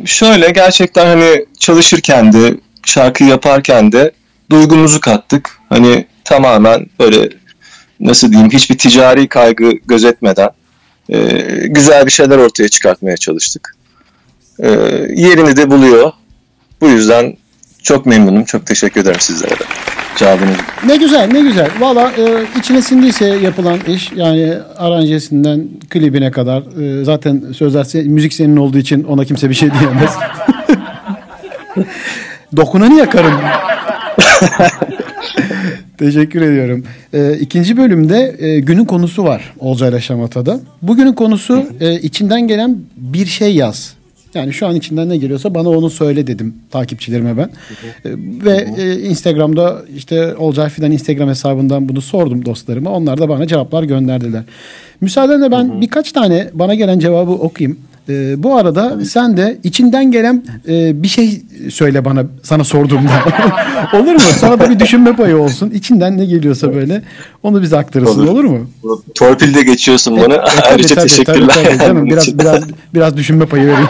Şöyle 0.05 0.49
gerçekten 0.49 1.05
hani 1.05 1.45
çalışırken 1.59 2.33
de 2.33 2.57
şarkı 2.85 3.23
yaparken 3.23 3.91
de 3.91 4.11
duygumuzu 4.49 4.99
kattık. 4.99 5.49
Hani 5.69 6.05
tamamen 6.23 6.85
böyle 6.99 7.29
nasıl 7.99 8.31
diyeyim 8.31 8.51
hiçbir 8.51 8.77
ticari 8.77 9.27
kaygı 9.27 9.71
gözetmeden 9.85 10.49
e, 11.09 11.17
güzel 11.67 12.05
bir 12.05 12.11
şeyler 12.11 12.37
ortaya 12.37 12.69
çıkartmaya 12.69 13.17
çalıştık. 13.17 13.75
E, 14.59 14.69
yerini 15.15 15.57
de 15.57 15.71
buluyor. 15.71 16.11
Bu 16.81 16.87
yüzden 16.87 17.37
çok 17.85 18.05
memnunum. 18.05 18.43
Çok 18.43 18.65
teşekkür 18.65 19.01
ederim 19.01 19.19
sizlere 19.19 19.51
de. 19.51 19.63
Cevabınız 20.17 20.55
Ne 20.87 20.97
güzel 20.97 21.27
ne 21.31 21.41
güzel. 21.41 21.69
Valla 21.79 22.11
e, 22.11 22.59
içine 22.59 22.81
sindiyse 22.81 23.25
yapılan 23.25 23.79
iş 23.87 24.11
yani 24.15 24.53
aranjesinden 24.77 25.67
klibine 25.89 26.31
kadar 26.31 26.63
e, 26.81 27.05
zaten 27.05 27.43
sözler 27.57 28.05
müzik 28.05 28.33
senin 28.33 28.57
olduğu 28.57 28.77
için 28.77 29.03
ona 29.03 29.25
kimse 29.25 29.49
bir 29.49 29.55
şey 29.55 29.69
diyemez. 29.79 30.11
Dokunanı 32.57 32.93
yakarım. 32.93 33.33
Teşekkür 35.97 36.41
ediyorum. 36.41 36.83
E, 37.13 37.33
ikinci 37.33 37.77
bölümde 37.77 38.35
e, 38.39 38.59
günün 38.59 38.85
konusu 38.85 39.23
var 39.23 39.53
Olcayla 39.59 40.01
Şamata'da. 40.01 40.59
Bugünün 40.81 41.13
konusu 41.13 41.65
e, 41.79 41.93
içinden 41.93 42.47
gelen 42.47 42.77
bir 42.97 43.25
şey 43.25 43.55
yaz. 43.55 43.93
Yani 44.35 44.53
şu 44.53 44.67
an 44.67 44.75
içinden 44.75 45.09
ne 45.09 45.17
geliyorsa 45.17 45.55
bana 45.55 45.69
onu 45.69 45.89
söyle 45.89 46.27
dedim 46.27 46.53
takipçilerime 46.71 47.37
ben. 47.37 47.49
E, 48.05 48.09
Ve 48.45 48.67
e, 48.77 48.99
Instagram'da 48.99 49.81
işte 49.97 50.35
Olcay 50.35 50.69
Fidan 50.69 50.91
Instagram 50.91 51.29
hesabından 51.29 51.89
bunu 51.89 52.01
sordum 52.01 52.45
dostlarıma. 52.45 52.89
Onlar 52.91 53.17
da 53.17 53.29
bana 53.29 53.47
cevaplar 53.47 53.83
gönderdiler. 53.83 54.43
Müsaadenle 55.01 55.51
ben 55.51 55.81
birkaç 55.81 56.11
tane 56.11 56.49
bana 56.53 56.75
gelen 56.75 56.99
cevabı 56.99 57.31
okuyayım. 57.31 57.77
E, 58.09 58.43
bu 58.43 58.55
arada 58.55 59.05
sen 59.05 59.37
de 59.37 59.57
içinden 59.63 60.11
gelen 60.11 60.43
e, 60.67 61.03
bir 61.03 61.07
şey 61.07 61.41
söyle 61.71 62.05
bana 62.05 62.23
sana 62.43 62.63
sorduğumda. 62.63 63.11
olur 63.93 64.13
mu? 64.13 64.19
Sana 64.19 64.59
da 64.59 64.69
bir 64.69 64.79
düşünme 64.79 65.15
payı 65.15 65.37
olsun. 65.37 65.69
İçinden 65.69 66.17
ne 66.17 66.25
geliyorsa 66.25 66.75
böyle 66.75 67.01
onu 67.43 67.61
bize 67.61 67.77
aktarırsın 67.77 68.27
olur, 68.27 68.43
Olur. 68.43 68.43
mu? 68.43 68.67
torpilde 69.15 69.61
geçiyorsun 69.63 70.17
bana. 70.17 70.33
E, 70.35 70.37
tabii, 70.37 70.61
Ayrıca 70.71 70.95
tabii, 70.95 71.07
teşekkürler. 71.07 71.47
tabii, 71.55 71.67
tabii 71.67 71.77
canım. 71.79 72.05
Biraz 72.05 72.39
biraz 72.39 72.63
biraz 72.93 73.17
düşünme 73.17 73.45
payı 73.45 73.63
vereyim. 73.63 73.87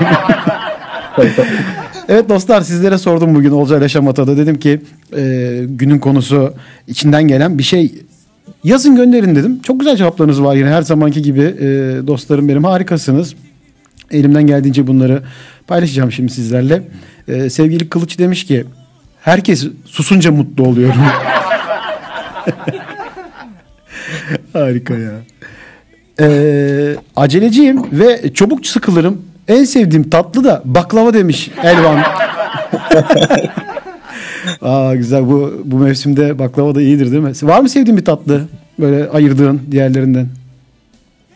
Evet 2.09 2.29
dostlar 2.29 2.61
sizlere 2.61 2.97
sordum 2.97 3.35
bugün 3.35 3.51
Olcay 3.51 3.89
Şamata'da. 3.89 4.37
Dedim 4.37 4.59
ki 4.59 4.81
e, 5.17 5.61
günün 5.67 5.99
konusu 5.99 6.53
içinden 6.87 7.27
gelen 7.27 7.57
bir 7.57 7.63
şey 7.63 7.91
yazın 8.63 8.95
gönderin 8.95 9.35
dedim. 9.35 9.59
Çok 9.61 9.79
güzel 9.79 9.95
cevaplarınız 9.95 10.43
var 10.43 10.55
yine 10.55 10.69
her 10.69 10.81
zamanki 10.81 11.21
gibi 11.21 11.41
e, 11.41 11.65
dostlarım 12.07 12.49
benim 12.49 12.63
harikasınız. 12.63 13.35
Elimden 14.11 14.47
geldiğince 14.47 14.87
bunları 14.87 15.23
paylaşacağım 15.67 16.11
şimdi 16.11 16.31
sizlerle. 16.31 16.81
E, 17.27 17.49
sevgili 17.49 17.89
Kılıç 17.89 18.19
demiş 18.19 18.45
ki 18.45 18.65
herkes 19.21 19.67
susunca 19.85 20.31
mutlu 20.31 20.63
oluyor. 20.63 20.93
Harika 24.53 24.93
ya. 24.93 25.11
Ee, 26.19 26.95
aceleciyim 27.15 27.83
ve 27.91 28.33
çabuk 28.33 28.67
sıkılırım. 28.67 29.21
En 29.47 29.63
sevdiğim 29.63 30.09
tatlı 30.09 30.43
da 30.43 30.61
baklava 30.65 31.13
demiş 31.13 31.51
Elvan. 31.63 31.99
Aa 34.61 34.95
güzel 34.95 35.27
bu 35.27 35.61
bu 35.65 35.77
mevsimde 35.77 36.39
baklava 36.39 36.75
da 36.75 36.81
iyidir 36.81 37.11
değil 37.11 37.23
mi? 37.23 37.31
Var 37.43 37.59
mı 37.59 37.69
sevdiğin 37.69 37.97
bir 37.97 38.05
tatlı? 38.05 38.47
Böyle 38.79 39.09
ayırdığın 39.09 39.61
diğerlerinden. 39.71 40.27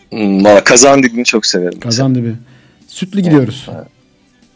Hmm, 0.09 0.45
valla 0.45 0.63
kazan 0.63 1.03
dibini 1.03 1.25
çok 1.25 1.45
severim. 1.45 1.79
Kazan 1.79 2.13
gibi. 2.13 2.33
Sütlü 2.87 3.21
gidiyoruz. 3.21 3.69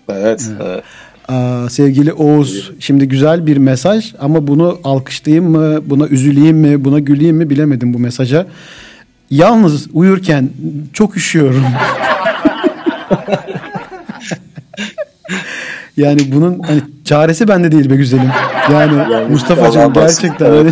Evet. 0.10 0.50
evet. 0.62 0.84
Aa, 1.28 1.70
sevgili 1.70 2.14
Oğuz 2.14 2.72
şimdi 2.80 3.08
güzel 3.08 3.48
bir 3.48 3.58
mesaj 3.58 4.14
ama 4.20 4.48
bunu 4.48 4.80
alkışlayayım 4.84 5.50
mı 5.50 5.90
buna 5.90 6.08
üzüleyim 6.08 6.58
mi 6.58 6.86
buna 6.86 7.00
güleyim 7.00 7.36
mi 7.36 7.50
bilemedim 7.50 7.94
bu 7.94 8.00
mesaja. 8.00 8.48
Yalnız 9.30 9.88
uyurken 9.94 10.50
çok 10.94 11.18
üşüyorum. 11.18 11.64
yani 15.98 16.20
bunun 16.32 16.60
hani 16.60 16.82
çaresi 17.06 17.48
bende 17.48 17.72
değil 17.72 17.90
be 17.90 17.96
güzelim. 17.96 18.30
Yani 18.72 19.28
Mustafa'cığım 19.30 19.82
Allah'ın 19.82 19.96
bahsi. 19.96 20.22
gerçekten. 20.22 20.72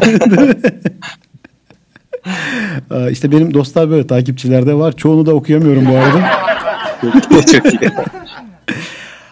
Aa, 2.91 3.09
işte 3.09 3.31
benim 3.31 3.53
dostlar 3.53 3.89
böyle 3.89 4.07
takipçilerde 4.07 4.73
var. 4.73 4.91
Çoğunu 4.97 5.25
da 5.25 5.33
okuyamıyorum 5.33 5.85
bu 5.85 5.95
arada. 5.97 6.29
çok 7.51 7.65
iyi. 7.81 7.91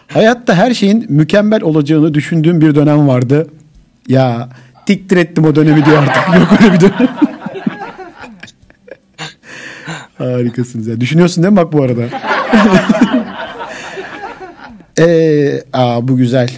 Hayatta 0.08 0.56
her 0.56 0.74
şeyin 0.74 1.06
mükemmel 1.10 1.62
olacağını 1.64 2.14
düşündüğüm 2.14 2.62
bir 2.62 2.76
dönem 2.76 3.08
vardı. 3.08 3.48
Ya 4.08 4.50
tiktir 4.86 5.18
ettim 5.18 5.46
o 5.46 5.56
dönemi 5.56 5.86
diyor 5.86 6.04
artık. 6.04 6.36
Yok 6.40 6.48
öyle 6.62 6.74
bir 6.74 6.82
dönem. 6.82 7.08
Harikasınız 10.18 10.88
ya. 10.88 11.02
Düşünüyorsun 11.02 11.44
değil 11.44 11.52
mi 11.52 11.58
bak 11.58 11.74
bu 11.74 11.84
arada? 11.84 12.02
Ee, 15.00 15.64
aa, 15.74 16.08
bu 16.08 16.18
güzel. 16.18 16.50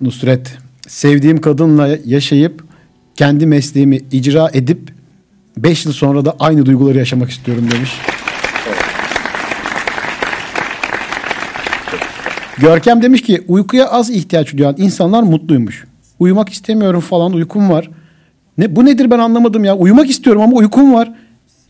Nusret. 0.00 0.58
Sevdiğim 0.88 1.40
kadınla 1.40 1.88
yaşayıp 2.04 2.64
kendi 3.14 3.46
mesleğimi 3.46 4.00
icra 4.12 4.50
edip 4.52 4.92
5 5.56 5.86
yıl 5.86 5.92
sonra 5.92 6.24
da 6.24 6.36
aynı 6.40 6.66
duyguları 6.66 6.98
yaşamak 6.98 7.30
istiyorum 7.30 7.68
demiş. 7.70 7.90
Görkem 12.58 13.02
demiş 13.02 13.22
ki 13.22 13.44
uykuya 13.48 13.88
az 13.88 14.10
ihtiyaç 14.10 14.56
duyan 14.56 14.74
insanlar 14.78 15.22
mutluymuş. 15.22 15.84
Uyumak 16.18 16.48
istemiyorum 16.48 17.00
falan 17.00 17.32
uykum 17.32 17.70
var. 17.70 17.90
Ne 18.58 18.76
bu 18.76 18.84
nedir 18.84 19.10
ben 19.10 19.18
anlamadım 19.18 19.64
ya. 19.64 19.76
Uyumak 19.76 20.10
istiyorum 20.10 20.42
ama 20.42 20.56
uykum 20.56 20.94
var. 20.94 21.12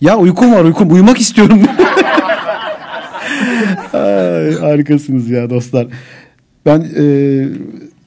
Ya 0.00 0.18
uykum 0.18 0.52
var 0.52 0.64
uykum. 0.64 0.92
Uyumak 0.92 1.20
istiyorum. 1.20 1.62
Ay, 3.92 4.54
harikasınız 4.54 5.30
ya 5.30 5.50
dostlar. 5.50 5.86
Ben 6.66 6.86
e, 6.96 7.02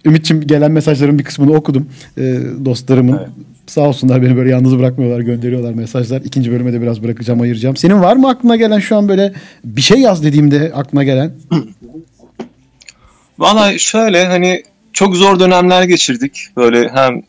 Ümit'ciğim 0.06 0.48
gelen 0.48 0.72
mesajların 0.72 1.20
bir 1.20 1.24
kısmını 1.24 1.54
okudum. 1.54 1.90
E, 2.18 2.22
dostlarımın 2.66 3.20
sağ 3.68 3.82
olsunlar 3.82 4.22
beni 4.22 4.38
böyle 4.38 4.50
yalnız 4.50 4.80
bırakmıyorlar 4.80 5.20
gönderiyorlar 5.20 5.74
mesajlar. 5.74 6.22
İkinci 6.22 6.52
bölüme 6.52 6.74
de 6.74 6.82
biraz 6.82 7.04
bırakacağım 7.04 7.42
ayıracağım. 7.42 7.76
Senin 7.76 8.02
var 8.02 8.16
mı 8.16 8.30
aklına 8.30 8.56
gelen 8.56 8.80
şu 8.80 8.98
an 8.98 9.10
böyle 9.10 9.34
bir 9.64 9.82
şey 9.82 10.00
yaz 10.00 10.24
dediğimde 10.24 10.72
aklına 10.76 11.04
gelen? 11.04 11.34
Valla 13.40 13.78
şöyle 13.78 14.26
hani 14.26 14.64
çok 14.94 15.16
zor 15.16 15.40
dönemler 15.40 15.84
geçirdik. 15.84 16.48
Böyle 16.58 16.90
hem 16.90 17.22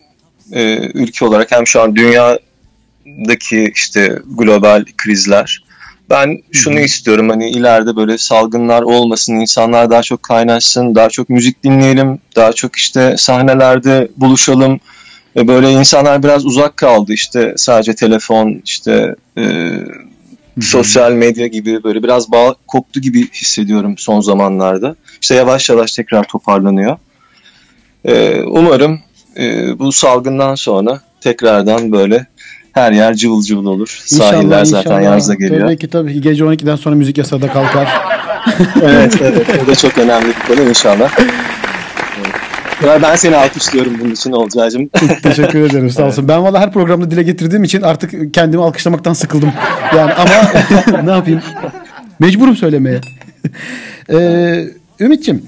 e, 0.53 0.91
ülke 0.95 1.25
olarak 1.25 1.53
hem 1.53 1.67
şu 1.67 1.83
an 1.83 1.97
dünyadaki 1.97 3.73
işte 3.75 4.19
global 4.39 4.85
krizler. 4.97 5.64
Ben 6.11 6.43
şunu 6.53 6.81
istiyorum 6.81 7.29
hani 7.29 7.51
ileride 7.51 7.97
böyle 7.97 8.19
salgınlar 8.19 8.83
olmasın, 8.83 9.35
insanlar 9.35 9.91
daha 9.91 10.03
çok 10.03 10.23
kaynaşsın, 10.23 10.95
daha 10.95 11.09
çok 11.09 11.29
müzik 11.29 11.65
dinleyelim, 11.65 12.19
daha 12.37 12.53
çok 12.53 12.77
işte 12.77 13.15
sahnelerde 13.19 14.09
buluşalım. 14.17 14.81
Ve 15.37 15.49
böyle 15.49 15.73
insanlar 15.73 16.23
biraz 16.23 16.47
uzak 16.47 16.77
kaldı 16.77 17.13
işte 17.13 17.55
sadece 17.57 17.95
telefon, 17.95 18.63
işte 18.65 19.15
e, 19.39 19.71
sosyal 20.61 21.13
medya 21.13 21.47
gibi 21.47 21.85
böyle 21.85 22.03
biraz 22.03 22.33
bağ 22.33 22.55
koptu 22.67 23.01
gibi 23.01 23.31
hissediyorum 23.31 23.95
son 23.99 24.21
zamanlarda. 24.21 24.97
İşte 25.23 25.35
yavaş 25.35 25.71
yavaş 25.71 25.93
tekrar 25.93 26.25
toparlanıyor. 26.25 26.97
E, 28.05 28.43
umarım 28.43 29.01
e, 29.37 29.79
bu 29.79 29.93
salgından 29.93 30.55
sonra 30.55 31.01
tekrardan 31.21 31.93
böyle 31.93 32.27
her 32.75 32.93
yer 32.93 33.15
cıvıl 33.15 33.43
cıvıl 33.43 33.67
olur. 33.67 34.03
Sahiller 34.05 34.65
zaten 34.65 35.01
yazda 35.01 35.35
geliyor. 35.35 35.61
Tabii 35.61 35.79
ki 35.79 35.91
tabii 35.91 36.13
ki 36.13 36.21
gece 36.21 36.45
12'den 36.45 36.77
sonra 36.77 36.95
müzik 36.95 37.19
yasağı 37.19 37.43
da 37.43 37.53
kalkar. 37.53 37.89
evet 38.83 39.19
evet 39.23 39.47
o 39.65 39.67
da 39.67 39.75
çok 39.75 39.99
önemli 39.99 40.27
bir 40.29 40.57
konu 40.57 40.69
inşallah. 40.69 41.13
Ben 43.03 43.17
seni 43.17 43.37
alkışlıyorum 43.37 43.93
bunun 44.01 44.11
için 44.13 44.33
Olcay'cığım. 44.33 44.89
Teşekkür 45.23 45.61
ederim 45.61 45.91
sağ 45.91 46.05
olsun. 46.07 46.29
Ben 46.29 46.43
valla 46.43 46.61
her 46.61 46.73
programda 46.73 47.11
dile 47.11 47.23
getirdiğim 47.23 47.65
için 47.65 47.83
artık 47.83 48.35
kendimi 48.35 48.63
alkışlamaktan 48.63 49.13
sıkıldım. 49.13 49.53
Yani 49.97 50.13
ama 50.13 50.31
ne 51.05 51.11
yapayım? 51.11 51.41
Mecburum 52.19 52.57
söylemeye. 52.57 53.01
Ee, 54.13 54.65
Ümit'ciğim 55.01 55.43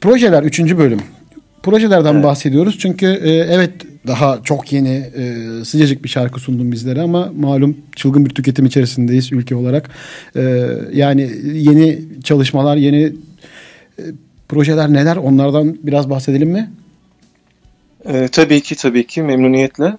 projeler 0.00 0.42
3. 0.42 0.60
bölüm. 0.60 1.00
Projelerden 1.70 2.14
evet. 2.14 2.24
bahsediyoruz 2.24 2.78
çünkü 2.78 3.06
e, 3.06 3.30
evet 3.30 3.70
daha 4.06 4.40
çok 4.44 4.72
yeni 4.72 5.04
e, 5.16 5.64
sıcacık 5.64 6.04
bir 6.04 6.08
şarkı 6.08 6.40
sundun 6.40 6.72
bizlere 6.72 7.00
ama 7.00 7.32
malum 7.36 7.76
çılgın 7.96 8.26
bir 8.26 8.30
tüketim 8.30 8.66
içerisindeyiz 8.66 9.32
ülke 9.32 9.54
olarak. 9.54 9.90
E, 10.36 10.68
yani 10.92 11.30
yeni 11.54 11.98
çalışmalar, 12.24 12.76
yeni 12.76 13.02
e, 13.98 14.02
projeler 14.48 14.92
neler 14.92 15.16
onlardan 15.16 15.78
biraz 15.82 16.10
bahsedelim 16.10 16.50
mi? 16.50 16.70
E, 18.08 18.28
tabii 18.28 18.60
ki 18.60 18.76
tabii 18.76 19.06
ki 19.06 19.22
memnuniyetle. 19.22 19.96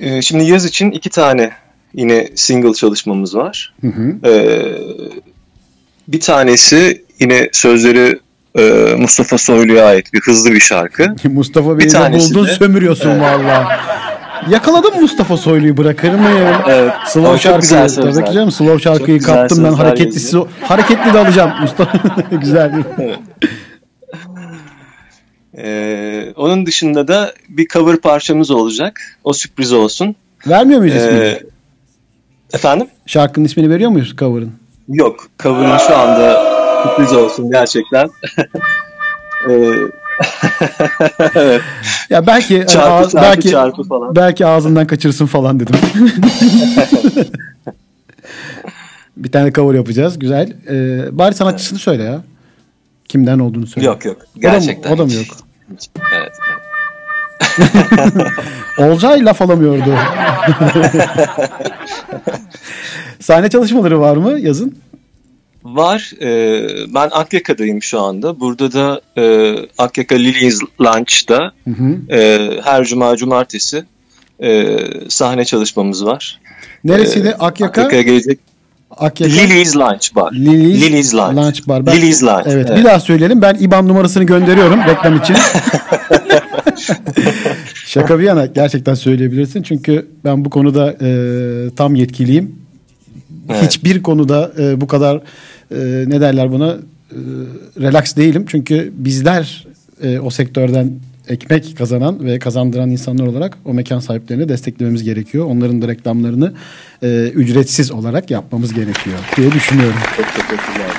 E, 0.00 0.22
şimdi 0.22 0.44
yaz 0.44 0.64
için 0.64 0.90
iki 0.90 1.10
tane 1.10 1.50
yine 1.94 2.28
single 2.34 2.72
çalışmamız 2.72 3.36
var. 3.36 3.74
Hı 3.80 3.86
hı. 3.86 4.28
E, 4.28 4.32
bir 6.08 6.20
tanesi 6.20 7.04
yine 7.20 7.48
sözleri 7.52 8.18
e, 8.58 8.94
Mustafa 8.98 9.38
Soylu'ya 9.38 9.86
ait 9.86 10.12
bir 10.12 10.20
hızlı 10.20 10.50
bir 10.50 10.60
şarkı. 10.60 11.14
Mustafa 11.28 11.78
Bey'i 11.78 11.92
buldun 11.92 12.46
de, 12.46 12.52
sömürüyorsun 12.52 13.10
evet. 13.10 13.22
valla. 13.22 13.78
Yakaladım 14.50 15.00
Mustafa 15.00 15.36
Soylu'yu 15.36 15.76
bırakır 15.76 16.14
mıyım? 16.14 16.56
Evet. 16.68 16.92
Slow 17.06 17.38
şarkıyı 17.38 17.88
tabii 18.12 18.34
canım 18.34 18.50
slow 18.50 18.78
şarkıyı 18.78 19.20
kaptım 19.20 19.64
ben 19.64 19.72
hareketlisi 19.72 20.38
hareketli 20.62 21.14
de 21.14 21.18
alacağım 21.18 21.52
Mustafa. 21.60 21.98
güzel. 22.40 22.84
Evet. 22.98 23.18
Ee, 25.58 26.32
onun 26.36 26.66
dışında 26.66 27.08
da 27.08 27.32
bir 27.48 27.68
cover 27.68 27.96
parçamız 27.96 28.50
olacak. 28.50 29.18
O 29.24 29.32
sürpriz 29.32 29.72
olsun. 29.72 30.16
Vermiyor 30.46 30.80
muyuz 30.80 30.96
ismini? 30.96 31.18
Ee, 31.18 31.42
efendim? 32.52 32.86
Şarkının 33.06 33.44
ismini 33.44 33.70
veriyor 33.70 33.90
muyuz 33.90 34.16
cover'ın? 34.16 34.52
Yok. 34.88 35.26
Cover'ın 35.38 35.78
şu 35.78 35.96
anda 35.96 36.59
sürpriz 36.82 37.12
olsun 37.12 37.50
gerçekten. 37.50 38.10
ee, 39.50 39.74
evet. 41.34 41.62
Ya 42.10 42.26
belki 42.26 42.66
çarpı, 42.68 43.10
çarpı, 43.10 43.16
belki 43.16 43.50
çarpı 43.50 43.82
falan. 43.82 44.16
belki 44.16 44.46
ağzından 44.46 44.86
kaçırsın 44.86 45.26
falan 45.26 45.60
dedim. 45.60 45.74
bir 49.16 49.32
tane 49.32 49.52
cover 49.52 49.74
yapacağız. 49.74 50.18
Güzel. 50.18 50.56
Ee, 50.68 51.18
bari 51.18 51.34
sanatçısını 51.34 51.78
söyle 51.78 52.02
ya. 52.02 52.22
Kimden 53.08 53.38
olduğunu 53.38 53.66
söyle. 53.66 53.86
Yok 53.86 54.04
yok. 54.04 54.16
Gerçekten. 54.38 54.92
O 54.92 54.98
da 54.98 55.04
mı, 55.04 55.10
o 55.10 55.12
da 55.12 55.14
mı 55.14 55.18
yok? 55.18 55.26
Evet. 56.14 56.32
Olcay 58.78 59.24
laf 59.24 59.42
alamıyordu. 59.42 59.94
Sahne 63.20 63.50
çalışmaları 63.50 64.00
var 64.00 64.16
mı 64.16 64.40
yazın? 64.40 64.78
Var. 65.64 66.12
Ee, 66.22 66.66
ben 66.94 67.08
Akyaka'dayım 67.12 67.82
şu 67.82 68.00
anda. 68.00 68.40
Burada 68.40 68.72
da 68.72 69.00
e, 69.18 69.54
Akyaka 69.78 70.14
Lily's 70.14 70.60
Lunch'da 70.80 71.52
hı 71.64 71.70
hı. 71.70 72.16
E, 72.16 72.50
her 72.64 72.84
cuma 72.84 73.16
cumartesi 73.16 73.84
e, 74.42 74.76
sahne 75.08 75.44
çalışmamız 75.44 76.06
var. 76.06 76.40
Neresiydi 76.84 77.28
e, 77.28 77.32
Akyaka? 77.32 77.80
Akyaka'ya 77.82 78.02
gelecek. 78.02 78.38
Akyaka. 78.90 79.34
Lily's 79.34 79.76
Lunch 79.76 80.14
Bar. 80.14 80.32
Lily's, 80.32 80.82
Lily's 80.82 81.14
Lunch. 81.14 81.36
Lunch 81.36 81.68
Bar. 81.68 81.86
Ben, 81.86 81.96
Lily's 81.96 82.22
Lunch. 82.22 82.46
Evet, 82.46 82.66
evet, 82.70 82.78
bir 82.78 82.84
daha 82.84 83.00
söyleyelim. 83.00 83.42
Ben 83.42 83.54
IBAN 83.54 83.88
numarasını 83.88 84.24
gönderiyorum 84.24 84.80
reklam 84.86 85.16
için. 85.16 85.36
Şaka 87.86 88.18
bir 88.18 88.24
yana 88.24 88.46
gerçekten 88.46 88.94
söyleyebilirsin. 88.94 89.62
Çünkü 89.62 90.06
ben 90.24 90.44
bu 90.44 90.50
konuda 90.50 90.96
e, 91.00 91.10
tam 91.76 91.94
yetkiliyim. 91.94 92.59
Evet. 93.48 93.62
Hiçbir 93.62 94.02
konuda 94.02 94.52
e, 94.58 94.80
bu 94.80 94.86
kadar 94.86 95.16
e, 95.16 96.04
ne 96.06 96.20
derler 96.20 96.52
buna 96.52 96.70
e, 96.70 97.18
relax 97.80 98.16
değilim. 98.16 98.44
Çünkü 98.48 98.92
bizler 98.96 99.66
e, 100.02 100.18
o 100.18 100.30
sektörden 100.30 100.92
ekmek 101.28 101.78
kazanan 101.78 102.24
ve 102.24 102.38
kazandıran 102.38 102.90
insanlar 102.90 103.26
olarak 103.26 103.58
o 103.64 103.74
mekan 103.74 104.00
sahiplerini 104.00 104.48
desteklememiz 104.48 105.04
gerekiyor. 105.04 105.46
Onların 105.46 105.82
da 105.82 105.88
reklamlarını 105.88 106.52
e, 107.02 107.28
ücretsiz 107.34 107.90
olarak 107.92 108.30
yapmamız 108.30 108.74
gerekiyor 108.74 109.18
diye 109.36 109.52
düşünüyorum. 109.52 109.98
Çok 110.16 110.26
teşekkürler. 110.26 110.90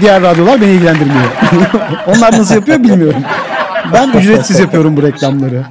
Diğer 0.00 0.22
radyolar 0.22 0.60
beni 0.60 0.70
ilgilendirmiyor. 0.70 1.30
Onlar 2.06 2.32
nasıl 2.32 2.54
yapıyor 2.54 2.82
bilmiyorum. 2.82 3.22
Ben 3.92 4.12
ücretsiz 4.18 4.60
yapıyorum 4.60 4.96
bu 4.96 5.02
reklamları. 5.02 5.64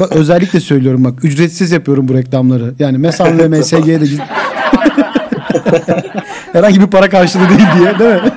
Bak, 0.00 0.12
özellikle 0.12 0.60
söylüyorum 0.60 1.04
bak 1.04 1.24
ücretsiz 1.24 1.72
yapıyorum 1.72 2.08
bu 2.08 2.14
reklamları. 2.14 2.74
Yani 2.78 2.98
MESAN 2.98 3.38
ve 3.38 3.48
MSG'ye 3.48 4.00
de 4.00 4.06
herhangi 6.52 6.80
bir 6.80 6.86
para 6.86 7.08
karşılığı 7.08 7.48
değil 7.48 7.68
diye 7.78 7.98
değil 7.98 8.22
mi? 8.22 8.32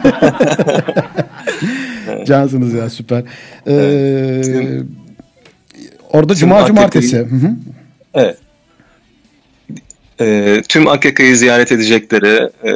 Cansınız 2.25 2.73
ya 2.73 2.89
süper. 2.89 3.23
Ee, 3.67 3.73
evet. 3.73 4.84
Orada 6.10 6.34
tüm 6.34 6.39
cuma 6.39 6.65
cumartesi. 6.65 7.17
Hı 7.17 7.23
-hı. 7.23 7.56
Evet. 8.13 8.38
E, 10.21 10.62
tüm 10.69 10.88
AKK'yı 10.88 11.38
ziyaret 11.38 11.71
edecekleri 11.71 12.49
e, 12.63 12.71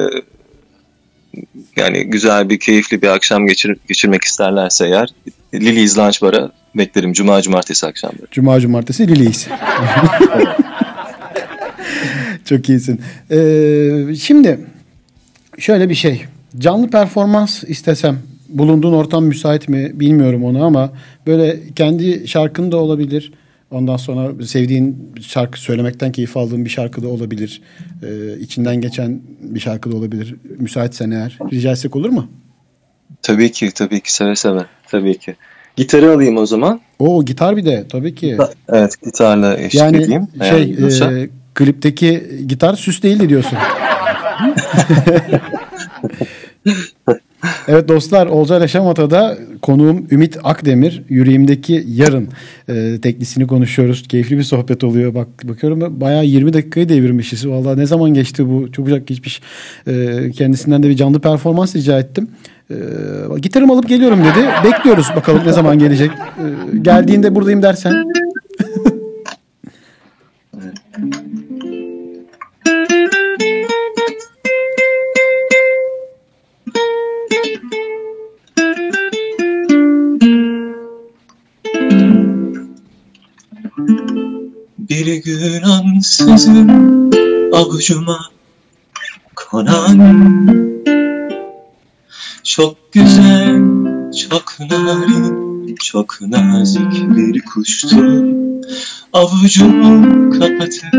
yani 1.75 2.04
güzel 2.04 2.49
bir 2.49 2.60
keyifli 2.60 3.02
bir 3.02 3.08
akşam 3.08 3.47
geçir, 3.47 3.78
geçirmek 3.88 4.23
isterlerse 4.23 4.86
eğer 4.86 5.13
Lily's 5.54 5.97
Lunch 5.97 6.21
Bar'a 6.21 6.52
beklerim 6.75 7.13
Cuma 7.13 7.41
Cumartesi 7.41 7.88
akşamları. 7.88 8.28
Cuma 8.32 8.60
Cumartesi 8.60 9.08
Lily's. 9.08 9.47
Çok 12.49 12.69
iyisin. 12.69 13.01
Ee, 13.31 14.15
şimdi 14.15 14.59
şöyle 15.57 15.89
bir 15.89 15.95
şey. 15.95 16.25
Canlı 16.57 16.89
performans 16.89 17.63
istesem 17.63 18.19
bulunduğun 18.49 18.93
ortam 18.93 19.25
müsait 19.25 19.69
mi 19.69 19.91
bilmiyorum 19.93 20.43
onu 20.43 20.63
ama 20.63 20.91
böyle 21.27 21.59
kendi 21.75 22.27
şarkın 22.27 22.71
da 22.71 22.77
olabilir. 22.77 23.33
Ondan 23.71 23.97
sonra 23.97 24.45
sevdiğin 24.45 25.13
şarkı 25.21 25.62
söylemekten 25.62 26.12
keyif 26.12 26.38
aldığın 26.38 26.65
bir 26.65 26.69
şarkı 26.69 27.03
da 27.03 27.07
olabilir. 27.07 27.62
Ee, 28.03 28.39
içinden 28.39 28.81
geçen 28.81 29.21
bir 29.41 29.59
şarkı 29.59 29.91
da 29.91 29.95
olabilir. 29.95 30.35
Müsaitsen 30.59 31.12
eğer 31.12 31.38
rica 31.51 31.71
etsek 31.71 31.95
olur 31.95 32.09
mu? 32.09 32.27
Tabii 33.21 33.51
ki 33.51 33.71
tabii 33.71 34.01
ki 34.01 34.13
seve 34.13 34.35
seve 34.35 34.65
tabii 34.88 35.17
ki. 35.17 35.35
Gitarı 35.75 36.12
alayım 36.12 36.38
o 36.38 36.45
zaman. 36.45 36.81
O 36.99 37.25
gitar 37.25 37.57
bir 37.57 37.65
de 37.65 37.85
tabii 37.89 38.15
ki. 38.15 38.38
Evet 38.69 39.01
gitarla 39.05 39.57
eşlik 39.57 39.81
yani, 39.81 39.97
edeyim. 39.97 40.27
Şey 40.49 40.62
e, 40.62 41.29
klipteki 41.59 42.23
gitar 42.47 42.73
süs 42.73 43.03
değildi 43.03 43.29
diyorsun. 43.29 43.57
Evet 47.67 47.87
dostlar 47.87 48.27
Olcay 48.27 48.61
Yaşamata'da 48.61 49.37
konuğum 49.61 50.07
Ümit 50.11 50.37
Akdemir. 50.43 51.03
Yüreğimdeki 51.10 51.83
yarın 51.87 52.27
e, 52.69 53.01
teklisini 53.01 53.47
konuşuyoruz. 53.47 54.07
Keyifli 54.07 54.37
bir 54.37 54.43
sohbet 54.43 54.83
oluyor. 54.83 55.15
Bak 55.15 55.27
bakıyorum 55.43 56.01
bayağı 56.01 56.25
20 56.25 56.53
dakikayı 56.53 56.89
devirmişiz. 56.89 57.47
Vallahi 57.47 57.79
ne 57.79 57.85
zaman 57.85 58.13
geçti 58.13 58.49
bu 58.49 58.71
çabucak 58.71 59.07
geçmiş. 59.07 59.41
E, 59.87 60.31
kendisinden 60.31 60.83
de 60.83 60.89
bir 60.89 60.95
canlı 60.95 61.19
performans 61.19 61.75
rica 61.75 61.99
ettim. 61.99 62.27
E, 62.71 62.75
gitarımı 63.41 63.73
alıp 63.73 63.89
geliyorum 63.89 64.19
dedi. 64.19 64.47
Bekliyoruz 64.63 65.07
bakalım 65.15 65.41
ne 65.45 65.53
zaman 65.53 65.79
gelecek. 65.79 66.12
E, 66.12 66.77
geldiğinde 66.81 67.35
buradayım 67.35 67.62
dersen. 67.62 67.93
Bir 70.60 70.69
gün 85.23 85.62
ansızın 85.62 86.69
avucuma 87.53 88.19
konan. 89.35 89.99
Çok 92.43 92.93
güzel, 92.93 93.62
çok 94.29 94.60
narin, 94.60 95.75
çok 95.75 96.17
nazik 96.21 97.15
bir 97.15 97.41
kuştu 97.41 98.48
Avucumu 99.13 100.29
kapatıp 100.29 100.93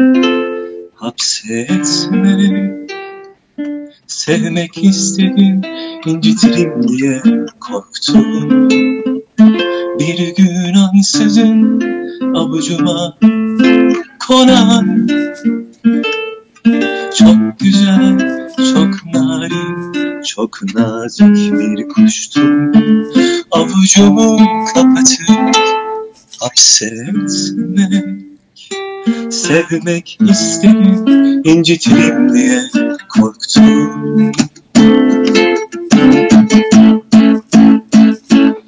hapsetme 0.95 2.81
Sevmek 4.07 4.85
istedim, 4.85 5.63
incitirim 6.07 6.89
diye 6.89 7.23
korktum. 7.61 8.69
Bir 9.99 10.35
gün 10.37 10.75
ansızın 10.75 11.81
avucuma 12.35 13.17
konan. 14.27 15.09
Çok 17.19 17.61
güzel, 17.61 18.19
çok 18.57 19.15
narin, 19.15 20.23
çok 20.23 20.75
nazik 20.75 21.53
bir 21.53 21.89
kuştum. 21.89 22.73
Avucumu 23.51 24.39
kapatıp 24.75 25.80
ay 26.41 26.57
sevmek 26.57 28.21
Sevmek 29.31 30.19
istedim, 30.21 31.07
incitirim 31.45 32.35
diye 32.35 32.63
korktum. 33.09 34.33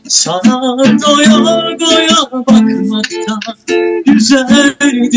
Sana 0.08 0.78
doya 1.02 1.36
doya 1.80 2.16
bakmakta 2.32 3.38
güzeldi 4.06 5.10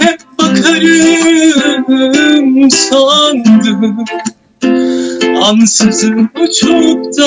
Hep 0.00 0.20
bakarım 0.38 1.76
sandım 2.70 4.04
Ansızın 5.42 6.30
uçup 6.40 7.18
da 7.18 7.26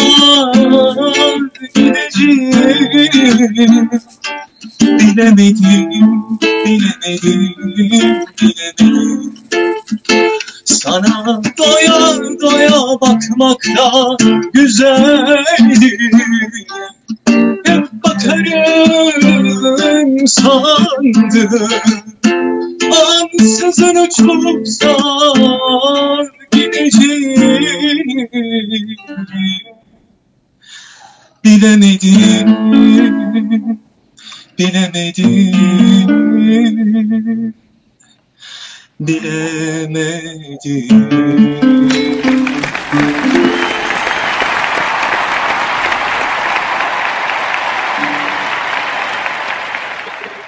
gideceğim 1.75 3.89
Bilemedim, 4.81 5.91
bilemedim, 6.65 7.55
bilemedim 7.77 9.33
sana 10.65 11.41
doya 11.57 12.15
doya 12.41 12.81
bakmakta 13.01 14.17
güzeldi 14.53 15.97
Hep 17.65 17.85
bakarım 18.03 19.47
sandım 20.27 21.69
Ansızın 22.91 23.95
uçup 23.95 24.67
sar 24.67 26.34
Bilemedim, 31.45 32.47
bilemedim 34.59 35.55
bilemedim. 38.99 39.95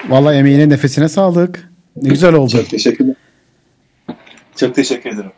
Vallahi 0.09 0.35
emeğine 0.37 0.69
nefesine 0.69 1.09
sağlık. 1.09 1.71
Ne 1.95 2.09
güzel 2.09 2.33
oldu. 2.33 2.51
Çok 2.51 2.69
teşekkürler. 2.69 3.15
Çok 4.55 4.75
teşekkür 4.75 5.09
ederim. 5.09 5.31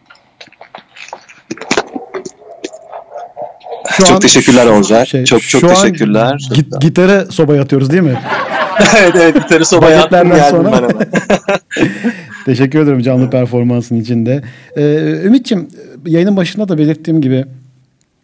Şu 3.91 4.03
Çok 4.03 4.15
an- 4.15 4.19
teşekkürler 4.19 4.65
Olcay. 4.67 5.05
Şey, 5.05 5.25
çok 5.25 5.41
çok 5.41 5.61
şu 5.61 5.69
an 5.69 5.75
teşekkürler. 5.75 6.49
git- 6.53 6.81
gitarı 6.81 7.27
sobaya 7.31 7.61
atıyoruz 7.61 7.91
değil 7.91 8.03
mi? 8.03 8.19
evet 8.99 9.15
evet 9.15 9.35
gitarı 9.35 9.65
sobaya 9.65 10.03
attım 10.03 10.29
geldim 10.29 10.43
sonra. 10.49 10.71
ben 10.71 10.77
hemen. 10.77 11.07
Teşekkür 12.45 12.79
ederim 12.79 13.01
canlı 13.01 13.29
performansın 13.29 13.95
içinde. 13.95 14.43
Ee, 14.77 14.81
Ümit'ciğim 15.23 15.67
yayının 16.05 16.37
başında 16.37 16.67
da 16.69 16.77
belirttiğim 16.77 17.21
gibi 17.21 17.45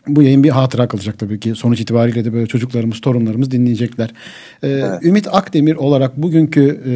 bu 0.08 0.24
yayın 0.24 0.44
bir 0.44 0.50
hatıra 0.50 0.88
kalacak 0.88 1.20
tabii 1.20 1.40
ki. 1.40 1.56
Sonuç 1.56 1.80
itibariyle 1.80 2.26
de 2.26 2.34
böyle 2.34 2.48
çocuklarımız, 2.48 3.02
torunlarımız 3.02 3.52
dinleyecekler. 3.52 4.10
Ee, 4.64 4.84
Ümit 5.04 5.28
Akdemir 5.32 5.76
olarak 5.76 6.18
bugünkü 6.18 6.80
e, 6.90 6.94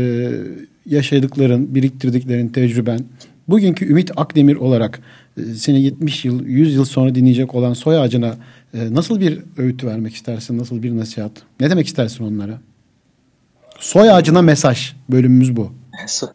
yaşadıkların, 0.95 1.75
biriktirdiklerin, 1.75 2.47
tecrüben, 2.49 2.99
bugünkü 3.47 3.85
Ümit 3.89 4.11
Akdemir 4.15 4.55
olarak 4.55 4.99
e, 5.37 5.41
seni 5.43 5.81
70 5.81 6.25
yıl, 6.25 6.45
100 6.45 6.75
yıl 6.75 6.85
sonra 6.85 7.15
dinleyecek 7.15 7.55
olan 7.55 7.73
soy 7.73 7.97
ağacına 7.97 8.35
e, 8.73 8.93
nasıl 8.93 9.19
bir 9.19 9.39
öğüt 9.57 9.83
vermek 9.83 10.15
istersin, 10.15 10.57
nasıl 10.57 10.83
bir 10.83 10.97
nasihat? 10.97 11.31
Ne 11.59 11.69
demek 11.69 11.87
istersin 11.87 12.23
onlara? 12.23 12.59
Soy 13.79 14.11
ağacına 14.11 14.41
mesaj 14.41 14.93
bölümümüz 15.09 15.55
bu. 15.55 15.71
So- 16.07 16.29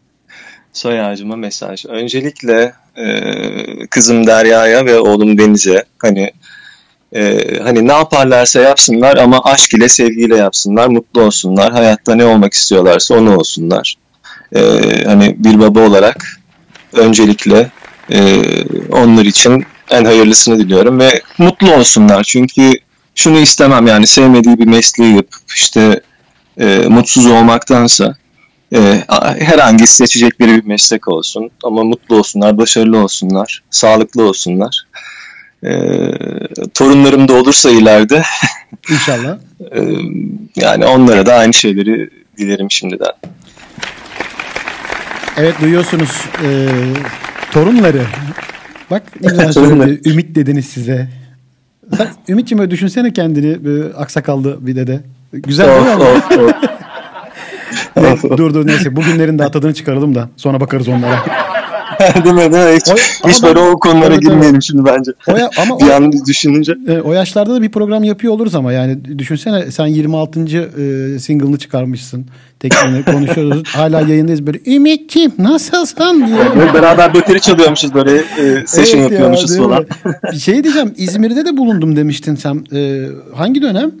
Soy 0.73 1.01
ağacıma 1.01 1.35
mesaj. 1.35 1.85
Öncelikle 1.85 2.73
e, 2.97 3.05
kızım 3.89 4.27
Derya'ya 4.27 4.85
ve 4.85 4.99
oğlum 4.99 5.37
Deniz'e 5.37 5.83
hani 5.99 6.31
e, 7.15 7.41
hani 7.63 7.87
ne 7.87 7.93
yaparlarsa 7.93 8.59
yapsınlar 8.61 9.17
ama 9.17 9.41
aşk 9.43 9.73
ile 9.73 9.89
sevgiyle 9.89 10.37
yapsınlar, 10.37 10.87
mutlu 10.87 11.21
olsunlar, 11.21 11.71
hayatta 11.71 12.15
ne 12.15 12.25
olmak 12.25 12.53
istiyorlarsa 12.53 13.15
onu 13.15 13.37
olsunlar. 13.37 13.95
E, 14.55 14.59
hani 15.05 15.35
bir 15.43 15.59
baba 15.59 15.79
olarak 15.79 16.39
öncelikle 16.93 17.71
e, 18.11 18.41
onlar 18.91 19.25
için 19.25 19.65
en 19.89 20.05
hayırlısını 20.05 20.59
diliyorum 20.59 20.99
ve 20.99 21.21
mutlu 21.37 21.73
olsunlar 21.73 22.23
çünkü 22.23 22.73
şunu 23.15 23.39
istemem 23.39 23.87
yani 23.87 24.07
sevmediği 24.07 24.57
bir 24.57 24.67
mesleği 24.67 25.15
yapıp 25.15 25.51
işte 25.55 26.01
e, 26.59 26.85
mutsuz 26.89 27.25
olmaktansa 27.25 28.15
e, 28.75 29.03
herhangi 29.39 29.87
seçecekleri 29.87 30.55
bir 30.55 30.65
meslek 30.65 31.07
olsun 31.07 31.51
ama 31.63 31.83
mutlu 31.83 32.17
olsunlar, 32.17 32.57
başarılı 32.57 32.97
olsunlar, 32.97 33.63
sağlıklı 33.69 34.23
olsunlar. 34.23 34.85
E, 35.63 35.71
torunlarım 36.73 37.27
da 37.27 37.33
olursa 37.33 37.71
ileride 37.71 38.23
İnşallah. 38.89 39.37
e, 39.71 39.81
yani 40.55 40.85
onlara 40.85 41.25
da 41.25 41.33
aynı 41.33 41.53
şeyleri 41.53 42.09
dilerim 42.37 42.71
şimdiden. 42.71 43.11
Evet 45.37 45.61
duyuyorsunuz 45.61 46.21
e, 46.43 46.67
torunları. 47.51 48.05
Bak 48.91 49.03
ne 49.21 49.29
güzel 49.29 49.51
söyledi. 49.51 50.09
Ümit 50.09 50.35
dediniz 50.35 50.65
size. 50.65 51.09
Sen, 51.97 52.07
Ümit'ciğim 52.29 52.61
öyle 52.61 52.71
düşünsene 52.71 53.13
kendini 53.13 53.65
böyle 53.65 53.93
aksakallı 53.93 54.67
bir 54.67 54.75
dede. 54.75 54.99
Güzel 55.33 55.67
değil 55.85 55.97
mi 55.97 56.03
Of, 56.03 56.31
of. 56.39 56.51
Ne- 57.97 58.37
dur 58.37 58.53
dur 58.53 58.67
neyse 58.67 58.95
bugünlerin 58.95 59.39
daha 59.39 59.51
tadını 59.51 59.73
çıkaralım 59.73 60.15
da 60.15 60.29
sonra 60.37 60.59
bakarız 60.59 60.87
onlara. 60.87 61.25
değil 62.23 62.35
mi? 62.35 62.53
Değil 62.53 62.65
mi? 62.65 62.75
Hiç, 62.75 62.89
O- 63.23 63.27
hiç 63.29 63.43
böyle 63.43 63.55
ben- 63.55 63.71
o 63.71 63.79
konulara 63.79 64.15
tabii. 64.15 64.25
girmeyelim 64.25 64.61
şimdi 64.61 64.85
bence. 64.85 65.11
O 65.27 65.37
ya- 65.37 65.49
ama 65.61 65.79
bir 65.79 65.89
an 65.89 66.11
düşününce. 66.27 66.73
E, 66.87 66.99
o 66.99 67.13
yaşlarda 67.13 67.53
da 67.55 67.61
bir 67.61 67.69
program 67.71 68.03
yapıyor 68.03 68.33
oluruz 68.33 68.55
ama 68.55 68.71
yani 68.73 69.19
düşünsene 69.19 69.71
sen 69.71 69.85
26. 69.85 70.39
e, 71.15 71.19
single'ını 71.19 71.57
çıkarmışsın. 71.57 72.25
Tekniğini 72.59 73.03
konuşuyoruz. 73.11 73.63
Hala 73.67 74.01
yayındayız 74.01 74.47
böyle 74.47 74.59
Ümit'ciğim 74.75 75.31
nasılsın 75.37 76.27
diye. 76.27 76.37
Böyle 76.59 76.73
beraber 76.73 77.13
bateri 77.13 77.41
çalıyormuşuz 77.41 77.93
böyle 77.93 78.11
e, 78.17 78.63
session 78.67 78.99
Evet 79.01 79.11
ya, 79.11 79.17
yapıyormuşuz 79.17 79.51
mi? 79.57 79.63
falan. 79.63 79.85
Bir 80.31 80.37
şey 80.39 80.63
diyeceğim. 80.63 80.93
İzmir'de 80.97 81.45
de 81.45 81.57
bulundum 81.57 81.95
demiştin 81.95 82.35
sen. 82.35 82.63
Ee, 82.73 83.05
hangi 83.35 83.61
dönem? 83.61 83.91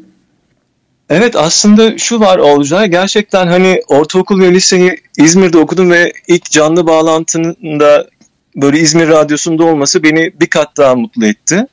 Evet 1.09 1.35
aslında 1.35 1.97
şu 1.97 2.19
var 2.19 2.37
Olcay 2.37 2.87
gerçekten 2.87 3.47
hani 3.47 3.81
ortaokul 3.87 4.41
ve 4.41 4.51
liseyi 4.51 4.97
İzmir'de 5.17 5.57
okudum 5.57 5.91
ve 5.91 6.13
ilk 6.27 6.51
canlı 6.51 6.87
bağlantının 6.87 7.79
da 7.79 8.07
böyle 8.55 8.79
İzmir 8.79 9.07
Radyosu'nda 9.07 9.63
olması 9.63 10.03
beni 10.03 10.33
bir 10.39 10.47
kat 10.47 10.77
daha 10.77 10.95
mutlu 10.95 11.25
etti. 11.25 11.67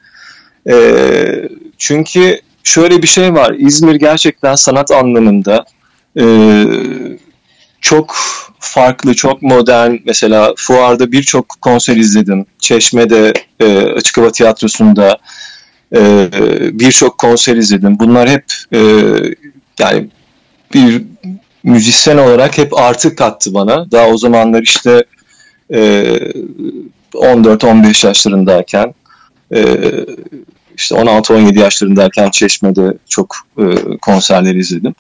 Ee, 0.71 1.49
çünkü 1.79 2.41
şöyle 2.65 3.03
bir 3.03 3.07
şey 3.07 3.35
var 3.35 3.55
İzmir 3.59 3.95
gerçekten 3.95 4.55
sanat 4.55 4.91
anlamında 4.91 5.65
e, 6.21 6.25
çok 7.81 8.17
farklı, 8.59 9.15
çok 9.15 9.43
modern. 9.43 9.97
Mesela 10.05 10.55
Fuar'da 10.57 11.13
birçok 11.13 11.49
konser 11.61 11.97
izledim. 11.97 12.47
Çeşme'de, 12.59 13.33
e, 13.61 13.79
Açık 13.79 14.19
Hava 14.19 14.33
Tiyatrosu'nda 14.33 15.19
e, 15.95 16.29
birçok 16.73 17.19
konser 17.19 17.57
izledim. 17.57 17.99
Bunlar 17.99 18.29
hep 18.29 18.45
e, 18.73 18.79
yani 19.79 20.09
bir 20.75 21.03
müzisyen 21.65 22.19
olarak 22.19 22.59
hep 22.59 22.79
artı 22.79 23.17
kattı 23.17 23.55
bana. 23.55 23.91
Daha 23.91 24.09
o 24.09 24.19
zamanlar 24.19 24.63
işte 24.63 25.05
e, 25.75 26.05
14-15 27.15 28.07
yaşlarındayken 28.07 28.95
e, 29.55 29.65
işte 30.77 30.95
16-17 30.95 31.59
yaşlarındayken 31.59 32.31
Çeşme'de 32.31 32.95
çok 33.09 33.37
e, 33.59 33.65
konserleri 34.03 34.59
izledim. 34.59 34.95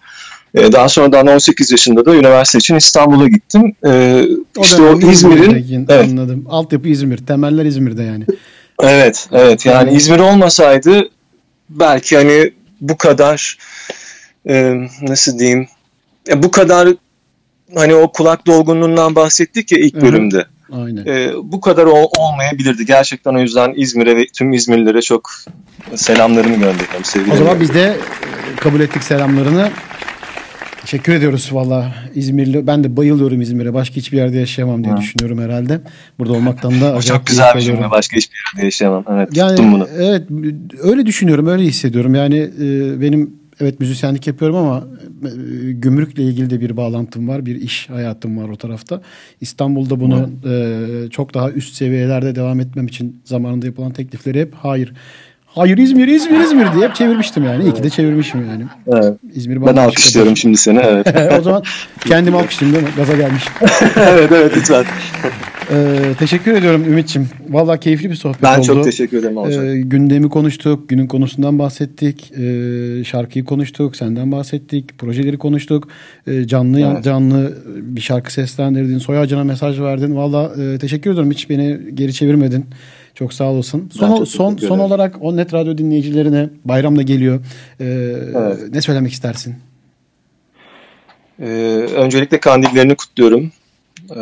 E, 0.55 0.72
daha 0.72 0.88
sonradan 0.88 1.26
18 1.26 1.70
yaşında 1.70 2.07
da 2.07 2.14
üniversite 2.14 2.59
için 2.59 2.74
İstanbul'a 2.74 3.28
gittim. 3.28 3.74
E, 3.86 4.22
işte 4.61 4.82
o 4.82 5.11
İzmir'in 5.11 5.86
evet, 5.88 6.09
Anladım. 6.11 6.47
Altyapı 6.49 6.88
İzmir. 6.88 7.18
Temeller 7.18 7.64
İzmir'de 7.64 8.03
yani. 8.03 8.24
Evet, 8.83 9.29
evet. 9.33 9.66
Yani 9.66 9.93
İzmir 9.93 10.18
olmasaydı 10.18 11.11
belki 11.70 12.16
hani 12.16 12.53
bu 12.81 12.97
kadar 12.97 13.59
e, 14.49 14.75
nasıl 15.03 15.39
diyeyim 15.39 15.68
e, 16.29 16.43
bu 16.43 16.51
kadar 16.51 16.89
hani 17.75 17.95
o 17.95 18.12
kulak 18.12 18.47
dolgunluğundan 18.47 19.14
bahsettik 19.14 19.73
ya 19.73 19.79
ilk 19.79 19.95
bölümde. 19.95 20.47
Aynen. 20.73 21.07
E, 21.07 21.33
bu 21.43 21.61
kadar 21.61 21.85
ol- 21.87 22.11
olmayabilirdi. 22.18 22.87
Gerçekten 22.87 23.35
o 23.35 23.41
yüzden 23.41 23.73
İzmir'e 23.77 24.16
ve 24.16 24.27
tüm 24.27 24.53
İzmirlilere 24.53 25.03
çok 25.03 25.31
selamlarımı 25.95 26.55
gönderiyorum. 26.55 27.05
Sevgilerimi 27.05 27.35
O 27.35 27.45
zaman 27.45 27.61
biz 27.61 27.75
de 27.75 27.83
e, 27.83 28.57
kabul 28.57 28.81
ettik 28.81 29.03
selamlarını. 29.05 29.70
Teşekkür 30.83 31.12
ediyoruz 31.12 31.49
valla 31.53 31.95
İzmirli. 32.14 32.66
Ben 32.66 32.85
de 32.85 32.97
bayılıyorum 32.97 33.41
İzmir'e. 33.41 33.74
Başka 33.74 33.97
hiçbir 33.97 34.16
yerde 34.16 34.39
yaşayamam 34.39 34.85
diye 34.85 34.97
düşünüyorum 34.97 35.39
herhalde. 35.41 35.80
Burada 36.18 36.33
olmaktan 36.33 36.80
da 36.80 36.87
acayip 36.95 37.03
çok 37.03 37.26
güzel 37.26 37.55
bir 37.55 37.61
cümle. 37.61 37.91
Başka 37.91 38.16
hiçbir 38.16 38.37
yerde 38.55 38.64
yaşayamam. 38.64 39.05
Evet 39.11 39.37
Yani 39.37 39.57
tuttum 39.57 39.72
bunu. 39.72 39.89
evet 39.97 40.22
öyle 40.83 41.07
düşünüyorum, 41.07 41.47
öyle 41.47 41.62
hissediyorum. 41.62 42.14
Yani 42.14 42.51
e, 42.61 43.01
benim 43.01 43.30
evet 43.61 43.80
müzisyenlik 43.80 44.26
yapıyorum 44.26 44.57
ama 44.57 44.85
e, 45.24 45.72
gümrükle 45.72 46.22
ilgili 46.22 46.51
de 46.51 46.61
bir 46.61 46.76
bağlantım 46.76 47.28
var, 47.28 47.47
bir 47.47 47.57
iş 47.57 47.89
hayatım 47.91 48.39
var 48.39 48.49
o 48.49 48.57
tarafta. 48.57 49.03
İstanbul'da 49.41 50.01
bunu 50.01 50.30
e, 50.47 51.11
çok 51.11 51.35
daha 51.35 51.51
üst 51.51 51.74
seviyelerde 51.74 52.35
devam 52.35 52.61
etmem 52.61 52.87
için 52.87 53.20
zamanında 53.24 53.66
yapılan 53.66 53.93
teklifleri 53.93 54.41
hep 54.41 54.55
hayır. 54.55 54.93
Hayır 55.55 55.79
İzmir, 55.79 56.09
İzmir, 56.09 56.41
İzmir 56.41 56.67
diye 56.75 56.89
hep 56.89 56.95
çevirmiştim 56.95 57.45
yani. 57.45 57.65
İyi 57.65 57.75
ki 57.75 57.83
de 57.83 57.91
çevirmişim 57.91 58.47
yani. 58.51 58.65
Evet. 58.87 59.15
İzmir 59.35 59.67
Ben 59.67 59.77
alkışlıyorum 59.77 60.35
bir- 60.35 60.39
şimdi 60.39 60.57
seni. 60.57 60.79
Evet. 60.79 61.07
o 61.39 61.43
zaman 61.43 61.63
kendim 62.07 62.37
alkışlayayım 62.37 62.77
değil 62.81 62.89
mi? 62.93 62.97
Gaza 62.97 63.17
gelmiş. 63.17 63.43
evet 63.97 64.33
evet 64.33 64.53
lütfen. 64.57 64.85
Ee, 65.71 65.99
teşekkür 66.19 66.53
ediyorum 66.55 66.85
Ümit'ciğim. 66.85 67.29
Vallahi 67.49 67.81
keyifli 67.81 68.11
bir 68.11 68.15
sohbet 68.15 68.43
Ben 68.43 68.59
oldu. 68.59 68.67
çok 68.67 68.85
teşekkür 68.85 69.19
ederim 69.19 69.37
Olcay. 69.37 69.73
Ee, 69.73 69.81
gündemi 69.81 70.29
konuştuk, 70.29 70.89
günün 70.89 71.07
konusundan 71.07 71.59
bahsettik, 71.59 72.33
ee, 72.39 73.05
şarkıyı 73.05 73.45
konuştuk, 73.45 73.97
senden 73.97 74.33
bahsettik, 74.33 74.99
projeleri 74.99 75.39
konuştuk, 75.39 75.89
Ee, 76.27 76.47
canlı 76.47 76.81
Evet. 76.81 77.05
canlı 77.05 77.59
bir 77.77 78.01
şarkı 78.01 78.33
seslendirdin, 78.33 78.99
soy 78.99 79.19
ağacına 79.19 79.45
mesaj 79.45 79.81
verdin. 79.81 80.17
Valla 80.17 80.53
e, 80.63 80.79
teşekkür 80.79 81.11
ediyorum 81.11 81.31
hiç 81.31 81.51
beni 81.51 81.79
geri 81.95 82.13
çevirmedin. 82.15 82.65
Çok 83.15 83.35
sağ 83.35 83.45
olasın. 83.45 83.91
Ben 84.03 84.25
Son 84.25 84.57
son 84.57 84.79
olarak 84.79 85.17
o 85.21 85.37
net 85.37 85.55
radyo 85.55 85.79
dinleyicilerine 85.79 86.49
bayram 86.65 86.97
da 86.97 87.03
geliyor. 87.03 87.41
Ee, 87.81 87.85
Evet. 88.35 88.59
Ne 88.73 88.81
söylemek 88.81 89.13
istersin? 89.13 89.55
Ee, 91.41 91.47
öncelikle 91.97 92.41
kandillerini 92.41 92.95
kutluyorum. 92.95 93.53
Ee, 94.11 94.21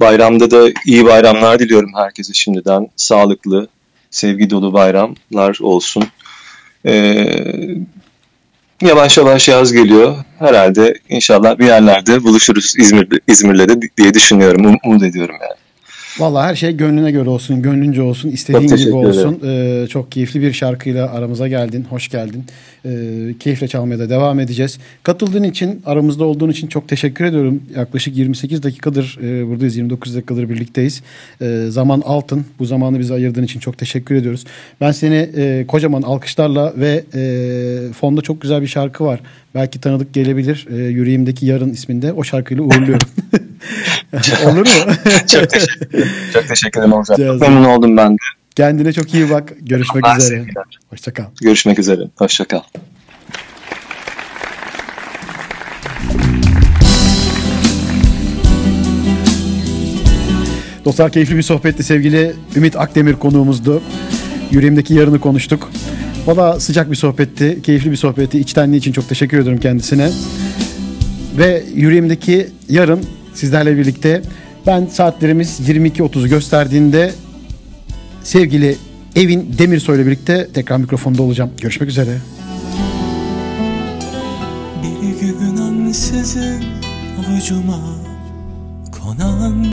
bayramda 0.00 0.50
da 0.50 0.68
iyi 0.86 1.04
bayramlar 1.04 1.58
diliyorum 1.58 1.90
herkese 1.94 2.32
şimdiden. 2.32 2.88
Sağlıklı, 2.96 3.68
sevgi 4.10 4.50
dolu 4.50 4.72
bayramlar 4.72 5.58
olsun. 5.62 6.04
Ee, 6.86 7.26
yavaş 8.82 9.18
yavaş 9.18 9.48
yaz 9.48 9.72
geliyor. 9.72 10.16
Herhalde 10.38 10.94
inşallah 11.08 11.58
bir 11.58 11.66
yerlerde 11.66 12.24
buluşuruz 12.24 12.74
İzmir, 12.78 13.08
İzmir'le 13.26 13.68
de 13.68 13.80
diye 13.96 14.14
düşünüyorum. 14.14 14.64
Um- 14.66 14.78
Umut 14.84 15.02
ediyorum 15.02 15.34
yani. 15.40 15.61
Vallahi 16.18 16.48
her 16.48 16.54
şey 16.54 16.76
gönlüne 16.76 17.10
göre 17.10 17.30
olsun, 17.30 17.62
gönlünce 17.62 18.02
olsun, 18.02 18.28
istediğin 18.28 18.68
Çok 18.68 18.78
gibi 18.78 18.94
olsun. 18.94 19.40
Ee, 19.44 19.86
çok 19.88 20.12
keyifli 20.12 20.40
bir 20.40 20.52
şarkıyla 20.52 21.12
aramıza 21.12 21.48
geldin, 21.48 21.86
hoş 21.90 22.08
geldin. 22.08 22.44
Ee, 22.84 22.90
keyifle 23.40 23.68
çalmaya 23.68 23.98
da 23.98 24.10
devam 24.10 24.40
edeceğiz. 24.40 24.78
Katıldığın 25.02 25.42
için, 25.42 25.82
aramızda 25.86 26.24
olduğun 26.24 26.50
için 26.50 26.66
çok 26.66 26.88
teşekkür 26.88 27.24
ediyorum. 27.24 27.62
Yaklaşık 27.76 28.16
28 28.16 28.62
dakikadır 28.62 29.18
e, 29.22 29.48
buradayız, 29.48 29.76
29 29.76 30.16
dakikadır 30.16 30.48
birlikteyiz. 30.48 31.02
Ee, 31.40 31.66
zaman 31.68 32.02
altın, 32.04 32.44
bu 32.58 32.64
zamanı 32.64 32.98
bize 32.98 33.14
ayırdığın 33.14 33.42
için 33.42 33.60
çok 33.60 33.78
teşekkür 33.78 34.14
ediyoruz. 34.14 34.44
Ben 34.80 34.92
seni 34.92 35.30
e, 35.36 35.64
kocaman 35.68 36.02
alkışlarla 36.02 36.72
ve 36.76 37.04
e, 37.14 37.92
fonda 37.92 38.20
çok 38.20 38.40
güzel 38.40 38.62
bir 38.62 38.66
şarkı 38.66 39.04
var. 39.04 39.20
Belki 39.54 39.80
tanıdık 39.80 40.14
gelebilir. 40.14 40.66
E, 40.70 40.76
Yüreğimdeki 40.76 41.46
Yarın 41.46 41.70
isminde 41.70 42.12
o 42.12 42.24
şarkıyla 42.24 42.62
uğurluyorum. 42.62 43.08
Olur 44.46 44.60
mu? 44.60 44.94
Çok 45.32 45.50
teşekkür 45.50 45.88
ederim. 45.88 46.08
Çok 46.32 46.48
teşekkür 46.48 46.80
ederim 46.80 46.92
Olcay. 46.92 47.16
Çok 47.16 47.40
memnun 47.40 47.64
oldum 47.64 47.96
ben 47.96 48.12
de. 48.12 48.16
Kendine 48.56 48.92
çok 48.92 49.14
iyi 49.14 49.30
bak. 49.30 49.52
Görüşmek 49.60 50.04
Ben 50.04 50.16
üzere. 50.18 50.36
sevgiler. 50.38 50.64
Hoşça 50.90 51.12
kal. 51.12 51.24
Görüşmek 51.40 51.78
üzere. 51.78 52.00
Hoşça 52.16 52.44
kal. 52.44 52.60
Dostlar 60.84 61.12
keyifli 61.12 61.36
bir 61.36 61.42
sohbetti. 61.42 61.82
Sevgili 61.82 62.32
Ümit 62.56 62.76
Akdemir 62.76 63.12
konuğumuzdu. 63.14 63.82
Yüreğimdeki 64.50 64.94
yarını 64.94 65.20
konuştuk. 65.20 65.70
Valla 66.26 66.60
sıcak 66.60 66.90
bir 66.90 66.96
sohbetti. 66.96 67.62
Keyifli 67.62 67.90
bir 67.90 67.96
sohbetti. 67.96 68.38
İçtenliği 68.38 68.78
için 68.78 68.92
çok 68.92 69.08
teşekkür 69.08 69.38
ediyorum 69.38 69.60
kendisine. 69.60 70.10
Ve 71.38 71.62
yüreğimdeki 71.74 72.48
yarın 72.68 73.00
sizlerle 73.34 73.78
birlikte 73.78 74.22
ben 74.66 74.86
saatlerimiz 74.86 75.60
22.30'u 75.68 76.28
gösterdiğinde 76.28 77.12
sevgili 78.22 78.76
Evin 79.16 79.54
Demirsoy 79.58 79.96
ile 79.96 80.06
birlikte 80.06 80.48
tekrar 80.54 80.76
mikrofonda 80.76 81.22
olacağım. 81.22 81.50
Görüşmek 81.60 81.88
üzere. 81.88 82.18
Bir 84.82 85.20
gün 85.20 85.56
ansızın 85.56 86.64
avucuma 87.18 87.80
konan 89.00 89.52